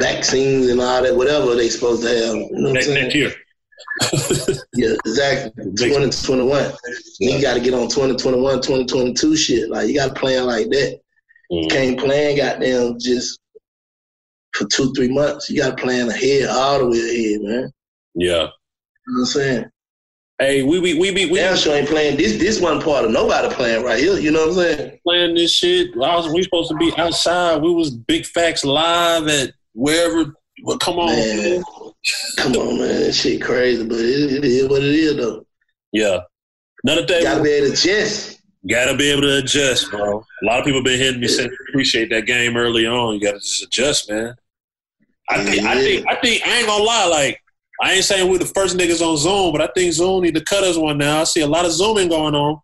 [0.00, 2.34] vaccines and all that, whatever they supposed to have.
[2.34, 3.32] You know Next, next year.
[4.74, 5.64] Yeah, exactly.
[5.76, 6.72] 2021.
[7.20, 9.70] You got to get on 2021, 2022 shit.
[9.70, 11.00] Like, you got to plan like that.
[11.50, 11.62] Mm.
[11.62, 13.40] You can't plan goddamn just
[14.52, 15.50] for two, three months.
[15.50, 17.72] You got to plan ahead, all the way ahead, man.
[18.14, 18.26] Yeah.
[18.26, 18.50] You know
[19.06, 19.64] what I'm saying?
[20.40, 22.38] Hey, we be we be we Damn sure ain't playing this.
[22.38, 24.16] This one part of nobody playing right here.
[24.18, 25.00] You know what I'm saying?
[25.04, 25.90] playing this shit.
[25.94, 27.60] I was we supposed to be outside.
[27.60, 30.34] We was big facts live at wherever.
[30.64, 31.62] Well, come on, Man,
[32.36, 33.02] come on, man.
[33.02, 35.46] That shit crazy, but it, it is what it is, though.
[35.92, 36.18] Yeah.
[36.82, 37.22] Another thing.
[37.22, 38.40] Gotta be able to adjust.
[38.68, 40.18] Gotta be able to adjust, bro.
[40.18, 43.14] A lot of people been hitting me saying appreciate that game early on.
[43.14, 44.34] You gotta just adjust, man.
[45.30, 47.06] I think, I think, I think, I ain't gonna lie.
[47.06, 47.40] Like,
[47.80, 50.44] I ain't saying we're the first niggas on Zoom, but I think Zoom need to
[50.44, 51.20] cut us one now.
[51.20, 52.60] I see a lot of zooming going on.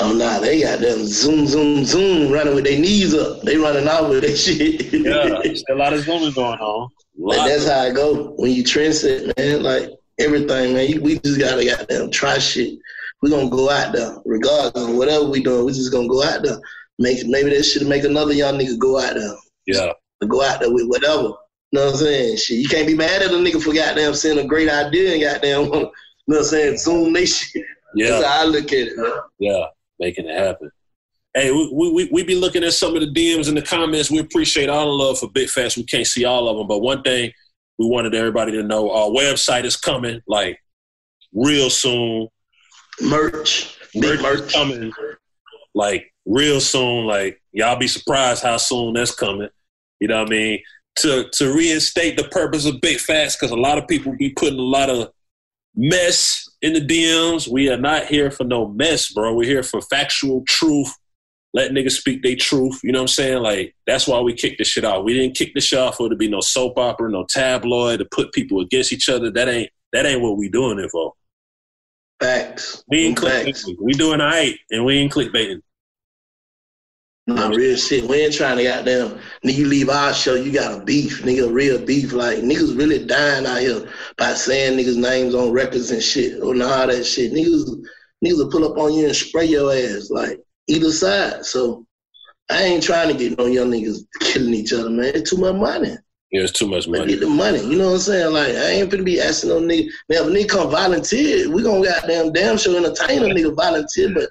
[0.00, 3.42] Oh, nah, they got them zoom, zoom, zoom running with their knees up.
[3.42, 4.92] They running out with that shit.
[4.92, 6.90] Yeah, a lot of zooming going on.
[7.16, 9.62] Like that's how I go when you trendset, man.
[9.62, 10.88] Like everything, man.
[10.88, 12.78] You, we just gotta goddamn try shit.
[13.22, 15.64] We gonna go out there, regardless of whatever we doing.
[15.64, 16.58] We just gonna go out there.
[16.98, 19.34] Make maybe that shit make another young nigga go out there.
[19.66, 19.92] Yeah.
[20.28, 21.22] Go out there with whatever.
[21.70, 22.36] You know what I'm saying?
[22.36, 25.22] Shit, you can't be mad at a nigga for goddamn saying a great idea and
[25.22, 25.90] goddamn, you know
[26.26, 26.76] what I'm saying?
[26.78, 27.64] Zoom they shit.
[27.94, 28.10] Yeah.
[28.10, 29.12] That's how I look at it, man.
[29.38, 29.66] Yeah,
[29.98, 30.70] making it happen.
[31.34, 34.10] Hey, we, we, we, we be looking at some of the DMs in the comments.
[34.10, 35.76] We appreciate all the love for Big Facts.
[35.76, 37.32] We can't see all of them, but one thing
[37.78, 40.58] we wanted everybody to know: our website is coming, like
[41.32, 42.28] real soon.
[43.00, 44.92] Merch, merch, is coming,
[45.74, 47.06] like real soon.
[47.06, 49.48] Like y'all be surprised how soon that's coming.
[50.00, 50.60] You know what I mean?
[50.98, 54.58] To to reinstate the purpose of Big Facts, because a lot of people be putting
[54.58, 55.10] a lot of
[55.76, 57.48] mess in the DMs.
[57.48, 59.34] We are not here for no mess, bro.
[59.34, 60.92] We're here for factual truth.
[61.52, 62.80] Let niggas speak their truth.
[62.82, 63.42] You know what I'm saying?
[63.42, 65.04] Like that's why we kicked this shit off.
[65.04, 68.00] We didn't kick the shit off for it to be no soap opera, no tabloid,
[68.00, 69.30] to put people against each other.
[69.30, 71.12] That ain't that ain't what we doing it for.
[72.20, 72.82] Facts.
[72.88, 73.76] We ain't clickbaiting.
[73.80, 75.60] We doing all right, and we ain't clickbaiting.
[77.26, 78.04] Nah, real shit.
[78.04, 81.50] We ain't trying to goddamn nigga you leave our show, you got a beef, nigga,
[81.50, 82.12] real beef.
[82.12, 86.48] Like niggas really dying out here by saying niggas' names on records and shit or
[86.48, 87.32] all that shit.
[87.32, 87.82] Niggas
[88.22, 91.46] niggas will pull up on you and spray your ass, like either side.
[91.46, 91.86] So
[92.50, 95.12] I ain't trying to get no young niggas killing each other, man.
[95.14, 95.96] It's too much money.
[96.30, 97.06] Yeah, it's too much money.
[97.06, 97.60] get the money.
[97.60, 98.32] You know what I'm saying?
[98.34, 99.86] Like I ain't finna be asking no nigga.
[100.10, 104.12] Man, if a nigga come volunteer, we gonna goddamn damn sure entertain a nigga volunteer.
[104.12, 104.28] But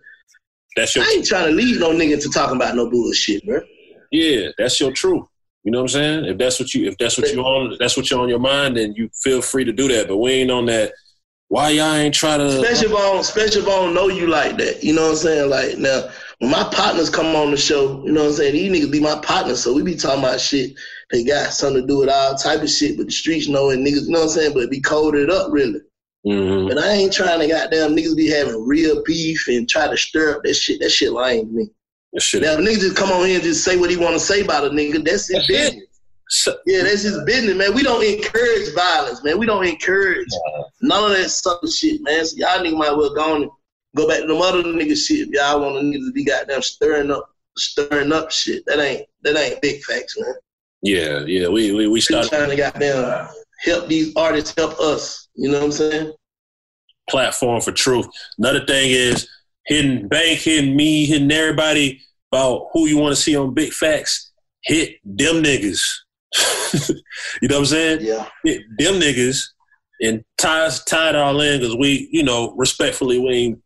[0.76, 3.61] That's your I ain't trying to lead no nigga to talking about no bullshit, bro.
[4.11, 5.26] yeah, that's your truth.
[5.63, 6.26] You know what I'm saying?
[6.26, 8.76] If that's what you if that's what you on that's what you're on your mind,
[8.78, 10.07] then you feel free to do that.
[10.07, 10.93] But we ain't on that.
[11.47, 12.45] Why y'all ain't try to?
[12.45, 14.84] Especially if I don't, especially if I don't know you like that.
[14.84, 15.49] You know what I'm saying?
[15.49, 16.09] Like now,
[16.39, 18.53] when my partners come on the show, you know what I'm saying?
[18.53, 20.74] These niggas be my partners, so we be talking about shit.
[21.11, 23.86] They got something to do with all type of shit, but the streets know and
[23.86, 24.53] niggas, you know what I'm saying?
[24.53, 25.80] But it be coded up really.
[26.26, 26.69] Mhm.
[26.69, 30.36] But I ain't trying to goddamn niggas be having real beef and try to stir
[30.38, 30.80] up that shit.
[30.80, 31.69] That shit lame to me.
[32.13, 32.41] That shit.
[32.43, 34.41] Now, if niggas just come on here and just say what he want to say
[34.41, 35.53] about a nigga, that's his That's it.
[35.53, 35.88] business.
[36.65, 37.74] Yeah, that's his business, man.
[37.76, 39.38] We don't encourage violence, man.
[39.38, 40.30] We don't encourage
[40.82, 42.26] none of that sucker shit, man.
[42.26, 43.51] So y'all niggas might well go on and
[43.95, 46.61] go back to them other nigga shit if y'all want a niggas to be goddamn
[46.61, 48.65] stirring up stirring up shit.
[48.65, 50.34] That ain't that ain't big facts, man.
[50.82, 51.49] Yeah, yeah.
[51.49, 53.28] We we we We started trying to goddamn
[53.64, 55.28] help these artists help us.
[55.36, 56.14] You know what I'm saying?
[57.09, 58.07] platform for truth.
[58.38, 59.28] Another thing is
[59.66, 62.01] hitting bank, hitting me, hitting everybody
[62.32, 64.32] about who you want to see on Big Facts.
[64.64, 65.82] Hit them niggas.
[67.41, 67.99] you know what I'm saying?
[68.01, 68.28] Yeah.
[68.43, 69.39] Hit them niggas
[70.01, 73.59] and tie tie it all in because we, you know, respectfully we ain't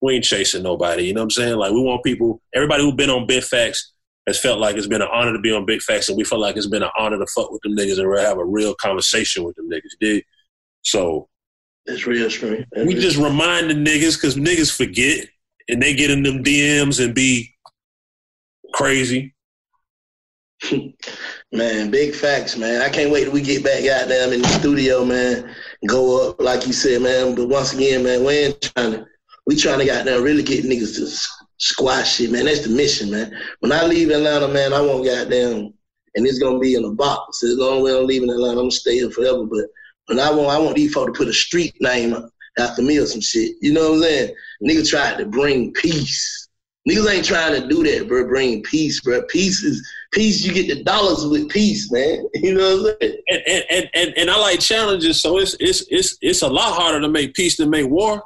[0.00, 1.04] we ain't chasing nobody.
[1.04, 1.56] You know what I'm saying?
[1.56, 3.92] Like we want people, everybody who been on Big Facts
[4.26, 6.40] has felt like it's been an honor to be on Big Facts, and we felt
[6.40, 9.44] like it's been an honor to fuck with them niggas and have a real conversation
[9.44, 9.96] with them niggas.
[10.00, 10.24] Dig?
[10.82, 11.28] So
[11.86, 12.66] it's real strange.
[12.76, 15.28] we just remind the niggas because niggas forget
[15.68, 17.54] and they get in them DMs and be
[18.72, 19.34] crazy.
[21.52, 22.82] Man, big facts, man.
[22.82, 25.54] I can't wait till we get back goddamn in the studio, man.
[25.86, 27.34] Go up, like you said, man.
[27.34, 29.06] But once again, man, we ain't trying to
[29.46, 31.06] we trying to get out there really get niggas to
[31.58, 32.44] squash shit, man.
[32.44, 33.36] That's the mission, man.
[33.60, 35.72] When I leave Atlanta, man, I won't goddamn
[36.16, 37.42] and it's gonna be in a box.
[37.42, 39.44] As long as I'm leaving Atlanta, I'm gonna stay here forever.
[39.44, 39.66] But
[40.06, 42.16] when I want I want these folks to put a street name
[42.58, 43.56] after me or some shit.
[43.60, 44.34] You know what I'm saying?
[44.64, 46.48] Niggas tried to bring peace.
[46.88, 48.26] Niggas ain't trying to do that, bro.
[48.26, 49.22] Bring peace, bro.
[49.24, 50.42] Peace is peace.
[50.42, 52.26] You get the dollars with peace, man.
[52.34, 53.22] You know what I'm saying?
[53.28, 56.74] And and, and, and, and I like challenges, so it's it's it's it's a lot
[56.74, 58.22] harder to make peace than make war.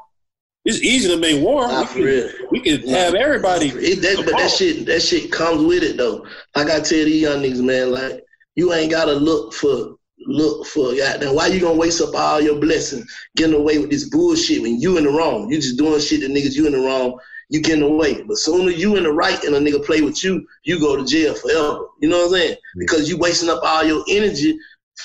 [0.65, 1.67] It's easy to make war.
[1.67, 2.31] Nah, we for can, real.
[2.51, 3.69] we can have everybody.
[3.69, 6.27] It, that, but that shit, that shit comes with it though.
[6.55, 8.23] Like I tell these young niggas, man, like
[8.57, 9.97] you ain't gotta look for
[10.27, 11.35] look for goddamn.
[11.35, 14.99] Why you gonna waste up all your blessings getting away with this bullshit when you
[14.99, 15.51] in the wrong?
[15.51, 16.55] You just doing shit to niggas.
[16.55, 17.19] You in the wrong.
[17.49, 18.23] You getting away.
[18.23, 21.05] But sooner you in the right and a nigga play with you, you go to
[21.05, 21.87] jail forever.
[22.01, 22.57] You know what I'm saying?
[22.77, 24.57] Because you wasting up all your energy.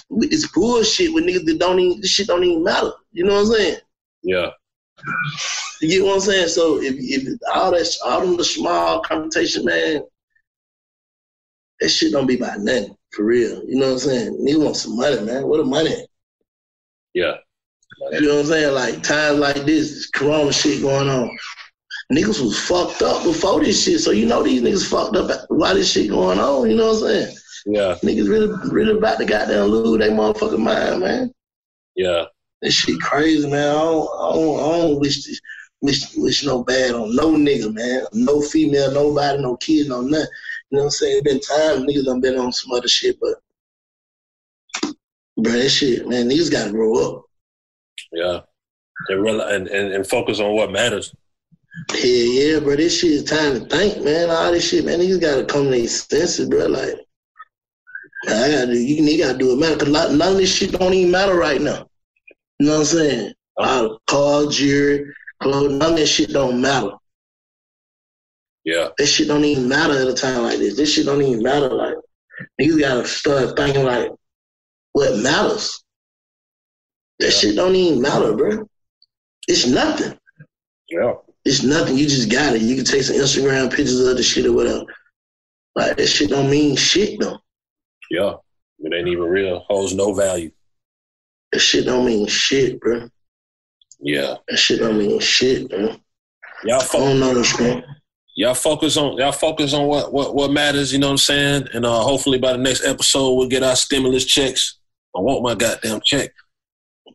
[0.09, 2.91] with this bullshit with niggas that don't even this shit don't even matter.
[3.11, 3.77] You know what I'm saying?
[4.23, 4.49] Yeah.
[5.81, 6.47] You get what I'm saying?
[6.47, 10.01] So if, if all that, all them the small confrontation, man,
[11.79, 13.63] that shit don't be about nothing for real.
[13.65, 14.47] You know what I'm saying?
[14.47, 15.47] Nigga want some money, man.
[15.47, 16.07] What the money?
[17.13, 17.35] Yeah.
[18.11, 18.73] You know what I'm saying?
[18.73, 21.37] Like times like this, this Corona shit going on.
[22.11, 25.73] Niggas was fucked up before this shit, so you know these niggas fucked up while
[25.73, 26.69] this shit going on.
[26.69, 27.37] You know what I'm saying?
[27.65, 27.95] Yeah.
[28.03, 31.33] Niggas really, really about to goddamn lose their motherfucking mind, man.
[31.95, 32.25] Yeah.
[32.65, 33.69] That shit crazy, man.
[33.69, 35.39] I don't, I don't, I don't wish, this,
[35.81, 38.05] wish, wish no bad on no nigga, man.
[38.11, 40.25] No female, nobody, no kid, no nothing.
[40.71, 41.21] You know what I'm saying?
[41.23, 43.35] Been time niggas done been on some other shit, but
[45.37, 47.25] bro, that shit, man, niggas gotta grow up.
[48.11, 48.39] Yeah.
[49.09, 51.13] And, and, and and focus on what matters.
[51.91, 52.77] Hell yeah, bro.
[52.77, 54.31] This shit is time to think, man.
[54.31, 54.99] All this shit, man.
[54.99, 56.65] Niggas gotta come to their senses, bro.
[56.65, 56.95] Like,
[58.27, 58.79] I gotta do.
[58.79, 59.77] You niggas gotta do it, man.
[59.77, 61.87] Cause a lot- none of this shit don't even matter right now.
[62.59, 63.33] You know what I'm saying?
[63.57, 66.91] All the cars, jewelry, clothes, none of that shit don't matter.
[68.63, 68.89] Yeah.
[68.97, 70.75] That shit don't even matter at a time like this.
[70.75, 71.69] This shit don't even matter.
[71.69, 71.95] Like,
[72.57, 74.11] you gotta start thinking like,
[74.93, 75.83] what matters?
[77.19, 78.67] That shit don't even matter, bro.
[79.47, 80.17] It's nothing.
[80.89, 81.13] Yeah.
[81.45, 81.97] It's nothing.
[81.97, 82.61] You just got it.
[82.61, 84.85] You can take some Instagram pictures of the shit or whatever.
[85.75, 87.37] Like that shit don't mean shit though.
[88.09, 88.35] Yeah.
[88.79, 89.59] It ain't even real.
[89.59, 90.51] Holds no value.
[91.51, 93.07] That shit don't mean shit, bro.
[93.99, 94.35] Yeah.
[94.47, 95.95] That shit don't mean shit, bro.
[96.63, 97.83] Y'all I don't know this, man.
[98.37, 101.67] Y'all focus on y'all focus on what, what what matters, you know what I'm saying?
[101.73, 104.77] And uh hopefully by the next episode we'll get our stimulus checks.
[105.15, 106.31] I want my goddamn check.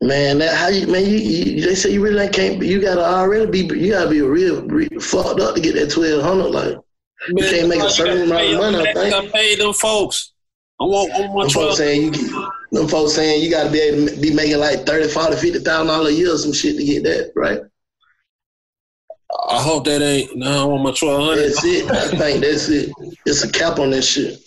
[0.03, 1.05] Man, that how you man?
[1.05, 2.59] You, you they say you really can't.
[2.59, 3.79] be You gotta already be.
[3.79, 6.49] You gotta be real, real fucked up to get that twelve hundred.
[6.49, 6.79] Like
[7.29, 8.89] you can't make a certain amount of money.
[8.89, 9.15] I think.
[9.15, 10.33] I paid them folks.
[10.81, 12.11] I want, I want Them folks saying you.
[12.11, 12.31] Get,
[12.73, 15.89] them folks saying you gotta be able to be making like thirty, forty, fifty thousand
[15.89, 17.61] dollars a year or some shit to get that, right?
[19.51, 21.45] I hope that ain't no I want my twelve hundred.
[21.45, 21.91] That's it.
[21.91, 22.93] I think that's it.
[23.27, 24.41] It's a cap on that shit.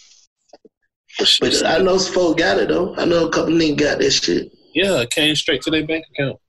[1.39, 2.95] But I know some folk got it though.
[2.95, 4.51] I know a couple niggas got that shit.
[4.73, 6.39] Yeah, it came straight to their bank account.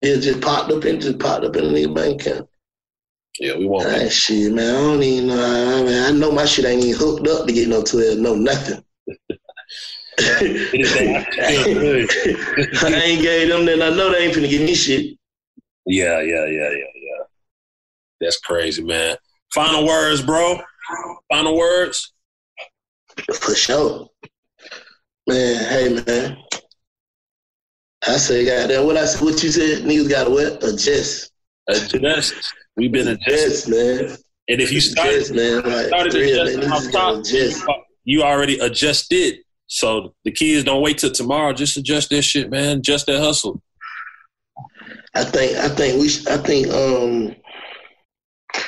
[0.00, 2.48] It just popped up and just popped up in a nigga bank account.
[3.38, 3.86] Yeah, we won't.
[3.86, 4.74] Ah, that shit, man.
[4.74, 5.34] I don't even know.
[5.34, 8.34] I, mean, I know my shit ain't even hooked up to get no twelve, no
[8.34, 8.82] nothing.
[10.18, 10.52] I
[13.04, 15.16] ain't gave them, then I know they ain't finna give me shit.
[15.86, 17.24] Yeah, yeah, yeah, yeah, yeah.
[18.20, 19.16] That's crazy, man.
[19.52, 20.60] Final words, bro.
[21.30, 22.12] Final words.
[23.34, 24.08] For sure.
[25.26, 26.36] Man, hey man.
[28.06, 30.62] I say goddamn what I what you said, niggas gotta what?
[30.64, 31.30] Adjust.
[31.68, 32.34] Adjust.
[32.76, 34.16] We've been adjust, man.
[34.48, 37.64] And if you started, adjust, man, like, started adjusting man, top, adjust.
[38.04, 39.36] you already adjusted.
[39.72, 41.54] So the kids don't wait till tomorrow.
[41.54, 42.76] Just adjust their shit, man.
[42.78, 43.62] Adjust that hustle.
[45.14, 47.34] I think I think we I think um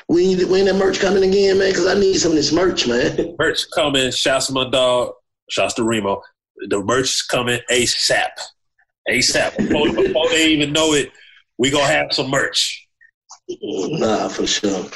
[0.09, 2.89] we need when that merch coming again, man, because I need some of this merch,
[2.89, 3.37] man.
[3.39, 4.11] Merch coming.
[4.13, 5.13] Shouts to my dog.
[5.51, 6.23] Shouts to Remo.
[6.69, 8.31] The merch is coming ASAP.
[9.07, 9.59] ASAP.
[9.59, 11.11] Before, before they even know it,
[11.59, 12.89] we gonna have some merch.
[13.61, 14.87] Nah, for sure.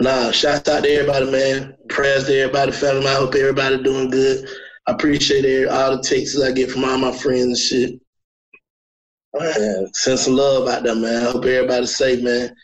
[0.00, 1.76] Nah, shouts out to everybody, man.
[1.88, 3.06] Prayers to everybody, family.
[3.06, 4.46] I hope everybody doing good.
[4.86, 8.00] I appreciate it, all the texts I get from all my friends and shit.
[9.34, 11.26] Man, send some love out there, man.
[11.26, 12.54] I hope everybody's safe, man.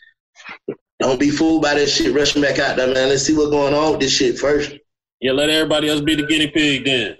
[0.99, 3.09] Don't be fooled by that shit rushing back out there, man.
[3.09, 4.73] Let's see what's going on with this shit first.
[5.19, 7.17] Yeah, let everybody else be the guinea pig then.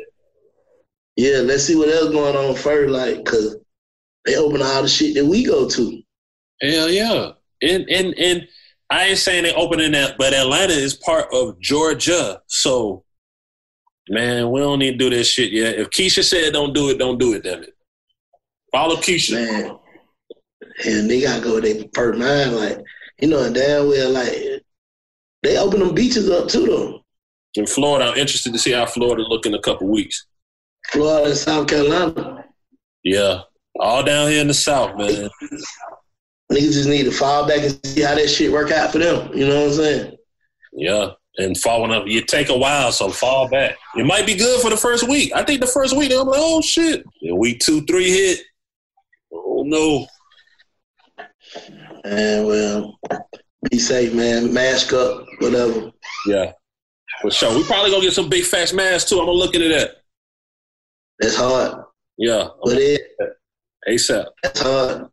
[1.15, 3.57] Yeah, let's see what else going on first, like, cause
[4.25, 6.01] they open all the shit that we go to.
[6.61, 7.31] Hell yeah.
[7.61, 8.47] And and and
[8.89, 12.41] I ain't saying they opening that, but Atlanta is part of Georgia.
[12.47, 13.03] So
[14.09, 15.79] man, we don't need to do this shit yet.
[15.79, 17.73] If Keisha said don't do it, don't do it, damn it.
[18.71, 19.33] Follow Keisha.
[19.33, 19.77] Man,
[20.85, 22.79] and they gotta go with their first mind, like,
[23.19, 24.63] you know, and damn well, like,
[25.43, 27.03] they open them beaches up too, though.
[27.55, 30.25] In Florida, I'm interested to see how Florida look in a couple weeks.
[30.89, 32.45] Florida and South Carolina.
[33.03, 33.41] Yeah.
[33.79, 35.29] All down here in the South, man.
[36.51, 39.33] Niggas just need to fall back and see how that shit work out for them.
[39.33, 40.17] You know what I'm saying?
[40.73, 41.11] Yeah.
[41.37, 43.77] And falling up, you take a while, so fall back.
[43.95, 45.31] It might be good for the first week.
[45.33, 47.05] I think the first week, I'm like, oh shit.
[47.21, 48.41] And week two, three hit.
[49.33, 50.07] Oh no.
[52.03, 52.99] And well,
[53.69, 54.53] be safe, man.
[54.53, 55.91] Mask up, whatever.
[56.25, 56.51] Yeah.
[57.21, 57.55] For sure.
[57.55, 59.19] We probably gonna get some big facts masks too.
[59.19, 60.01] I'm gonna look into that.
[61.19, 61.85] That's hard.
[62.17, 62.47] Yeah.
[62.63, 63.01] But it
[63.87, 64.25] ASAP.
[64.43, 65.07] that's hard.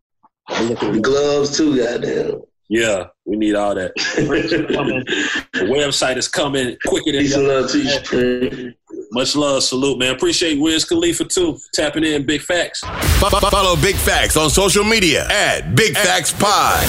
[1.03, 2.43] Gloves too, goddamn.
[2.69, 3.95] Yeah, we need all that.
[4.17, 8.75] the website is coming quicker than Peace and love to you,
[9.13, 10.15] Much love, salute, man.
[10.15, 12.25] Appreciate Wiz Khalifa too, tapping in.
[12.27, 12.81] Big facts.
[12.81, 16.85] Fo- fo- Follow Big Facts on social media at Big Facts Pod.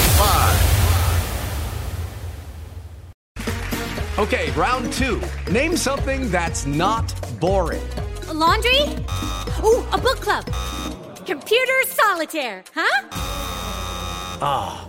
[4.17, 5.21] Okay, round two.
[5.49, 7.81] Name something that's not boring.
[8.27, 8.79] A laundry?
[9.63, 10.45] Ooh, a book club.
[11.25, 13.07] Computer solitaire, huh?
[14.41, 14.88] Ah,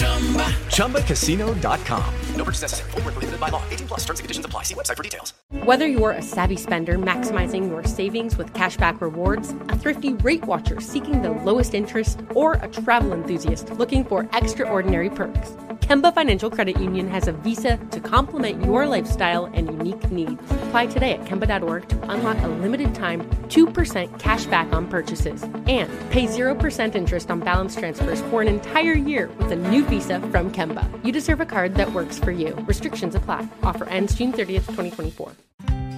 [0.00, 2.14] ChumbaCasino.com.
[2.34, 2.90] No purchase necessary.
[2.92, 3.62] Void where prohibited by law.
[3.70, 4.62] 18 plus terms and conditions apply.
[4.62, 5.34] See website for details.
[5.64, 10.80] Whether you're a savvy spender maximizing your savings with cashback rewards, a thrifty rate watcher
[10.80, 15.54] seeking the lowest interest, or a travel enthusiast looking for extraordinary perks,
[15.90, 20.40] Kemba Financial Credit Union has a visa to complement your lifestyle and unique needs.
[20.50, 25.90] Apply today at Kemba.org to unlock a limited time 2% cash back on purchases and
[26.10, 30.52] pay 0% interest on balance transfers for an entire year with a new visa from
[30.52, 30.88] Kemba.
[31.04, 32.54] You deserve a card that works for you.
[32.68, 33.48] Restrictions apply.
[33.64, 35.32] Offer ends June 30th, 2024.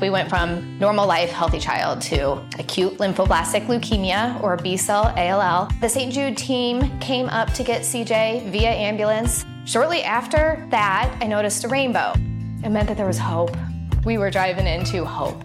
[0.01, 5.69] We went from normal life, healthy child to acute lymphoblastic leukemia or B cell ALL.
[5.83, 6.11] The St.
[6.11, 9.45] Jude team came up to get CJ via ambulance.
[9.67, 12.15] Shortly after that, I noticed a rainbow.
[12.65, 13.55] It meant that there was hope.
[14.07, 15.45] We were driving into hope.